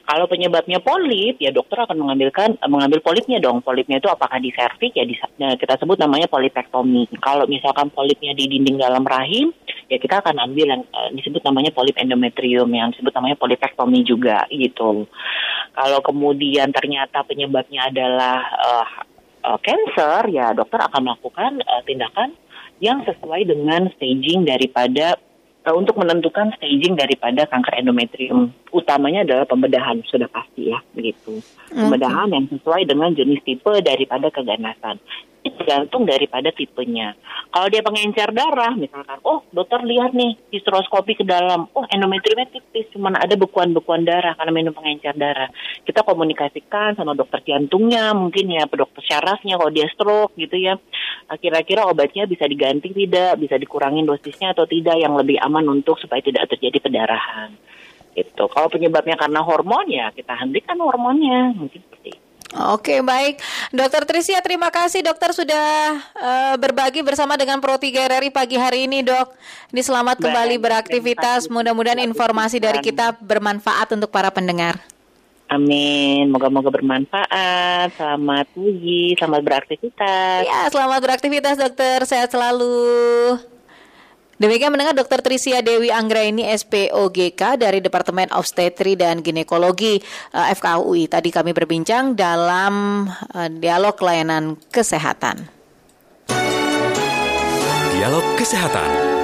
kalau 0.04 0.26
penyebabnya 0.28 0.84
polip 0.84 1.40
ya 1.40 1.56
dokter 1.56 1.80
akan 1.80 1.96
mengambilkan 1.96 2.60
mengambil 2.68 3.00
polipnya 3.00 3.40
dong 3.40 3.64
polipnya 3.64 4.04
itu 4.04 4.12
apakah 4.12 4.38
di 4.44 4.52
serviks 4.52 4.96
ya 4.96 5.08
di 5.08 5.16
Nah, 5.38 5.54
kita 5.54 5.78
sebut 5.78 6.02
namanya 6.02 6.26
polipektomi. 6.26 7.06
Kalau 7.22 7.46
misalkan 7.46 7.94
polipnya 7.94 8.34
di 8.34 8.50
dinding 8.50 8.82
dalam 8.82 9.06
rahim, 9.06 9.54
ya 9.86 10.02
kita 10.02 10.26
akan 10.26 10.42
ambil 10.50 10.66
yang 10.66 10.84
uh, 10.90 11.14
disebut 11.14 11.46
namanya 11.46 11.70
polip 11.70 11.94
endometrium, 12.02 12.66
yang 12.74 12.90
disebut 12.90 13.14
namanya 13.14 13.38
polipektomi 13.38 14.02
juga 14.02 14.50
gitu. 14.50 15.06
Kalau 15.78 16.00
kemudian 16.02 16.74
ternyata 16.74 17.22
penyebabnya 17.22 17.94
adalah 17.94 18.38
uh, 18.58 18.88
uh, 19.46 19.60
cancer, 19.62 20.26
ya 20.34 20.58
dokter 20.58 20.82
akan 20.82 21.02
melakukan 21.06 21.62
uh, 21.62 21.82
tindakan 21.86 22.34
yang 22.82 23.06
sesuai 23.06 23.46
dengan 23.46 23.90
staging 23.94 24.46
daripada 24.46 25.22
untuk 25.74 26.00
menentukan 26.00 26.54
staging 26.60 26.96
daripada 26.96 27.48
kanker 27.50 27.82
endometrium. 27.82 28.54
Utamanya 28.72 29.26
adalah 29.28 29.46
pembedahan, 29.50 30.04
sudah 30.08 30.30
pasti 30.32 30.72
ya, 30.72 30.80
begitu. 30.94 31.42
Pembedahan 31.72 32.32
yang 32.32 32.46
sesuai 32.48 32.88
dengan 32.88 33.12
jenis 33.12 33.44
tipe 33.44 33.74
daripada 33.84 34.32
keganasan 34.32 35.00
tergantung 35.44 36.08
daripada 36.08 36.52
tipenya. 36.56 37.12
Kalau 37.52 37.68
dia 37.68 37.84
pengencer 37.84 38.32
darah, 38.32 38.72
misalkan, 38.76 39.20
oh 39.24 39.44
dokter 39.52 39.84
lihat 39.84 40.16
nih 40.16 40.40
histeroskopi 40.52 41.20
ke 41.20 41.26
dalam, 41.28 41.68
oh 41.76 41.86
endometriumnya 41.92 42.48
tipis, 42.52 42.88
cuma 42.96 43.12
ada 43.12 43.36
bekuan-bekuan 43.36 44.08
darah 44.08 44.36
karena 44.36 44.52
minum 44.52 44.72
pengencer 44.72 45.16
darah. 45.16 45.52
Kita 45.84 46.08
komunikasikan 46.08 46.96
sama 46.96 47.16
dokter 47.16 47.44
jantungnya, 47.44 48.16
mungkin 48.16 48.48
ya 48.48 48.64
dokter 48.68 49.04
syarafnya 49.04 49.60
kalau 49.60 49.72
dia 49.72 49.88
stroke 49.92 50.36
gitu 50.40 50.56
ya. 50.56 50.80
Kira-kira 51.40 51.84
obatnya 51.88 52.24
bisa 52.24 52.48
diganti 52.48 52.96
tidak, 52.96 53.36
bisa 53.40 53.60
dikurangin 53.60 54.08
dosisnya 54.08 54.56
atau 54.56 54.64
tidak 54.64 54.96
yang 55.00 55.16
lebih 55.20 55.36
aman 55.44 55.68
untuk 55.68 56.00
supaya 56.00 56.24
tidak 56.24 56.48
terjadi 56.52 56.80
pendarahan. 56.80 57.52
Itu. 58.18 58.50
Kalau 58.50 58.68
penyebabnya 58.72 59.14
karena 59.14 59.46
hormon 59.46 59.88
ya 59.94 60.10
kita 60.10 60.34
hentikan 60.34 60.80
hormonnya, 60.82 61.54
mungkin 61.54 61.84
seperti 61.86 62.18
itu. 62.18 62.27
Oke, 62.58 63.06
baik. 63.06 63.38
Dokter 63.70 64.02
Trisia, 64.10 64.42
terima 64.42 64.74
kasih 64.74 65.06
dokter 65.06 65.30
sudah 65.30 65.94
uh, 66.18 66.56
berbagi 66.58 67.06
bersama 67.06 67.38
dengan 67.38 67.62
Pro 67.62 67.78
3 67.78 67.86
RRI 67.86 68.34
pagi 68.34 68.58
hari 68.58 68.90
ini, 68.90 69.06
Dok. 69.06 69.30
Ini 69.70 69.82
selamat 69.86 70.18
kembali 70.18 70.58
baik, 70.58 70.66
beraktivitas. 70.66 71.54
Mudah-mudahan 71.54 72.02
informasi 72.02 72.58
dari 72.58 72.82
kita 72.82 73.14
bermanfaat 73.22 73.94
untuk 73.94 74.10
para 74.10 74.34
pendengar. 74.34 74.82
Amin. 75.48 76.34
Moga-moga 76.34 76.74
bermanfaat. 76.74 77.94
Selamat 77.94 78.50
pagi, 78.52 79.16
selamat 79.16 79.42
beraktivitas. 79.46 80.42
Ya, 80.44 80.68
selamat 80.74 81.00
beraktivitas, 81.06 81.56
dokter. 81.62 82.04
Sehat 82.10 82.34
selalu. 82.34 83.57
Demikian 84.38 84.70
mendengar 84.70 84.94
Dr. 84.94 85.26
Trisia 85.26 85.66
Dewi 85.66 85.90
Anggraini 85.90 86.46
SPOGK 86.46 87.58
dari 87.58 87.82
Departemen 87.82 88.30
Obstetri 88.38 88.94
dan 88.94 89.26
Ginekologi 89.26 89.98
eh, 90.34 90.48
FKUI. 90.54 91.10
Tadi 91.10 91.34
kami 91.34 91.58
berbincang 91.58 92.14
dalam 92.14 93.06
uh, 93.10 93.50
dialog 93.50 93.98
layanan 93.98 94.54
kesehatan. 94.70 95.50
Dialog 97.98 98.26
kesehatan. 98.38 99.17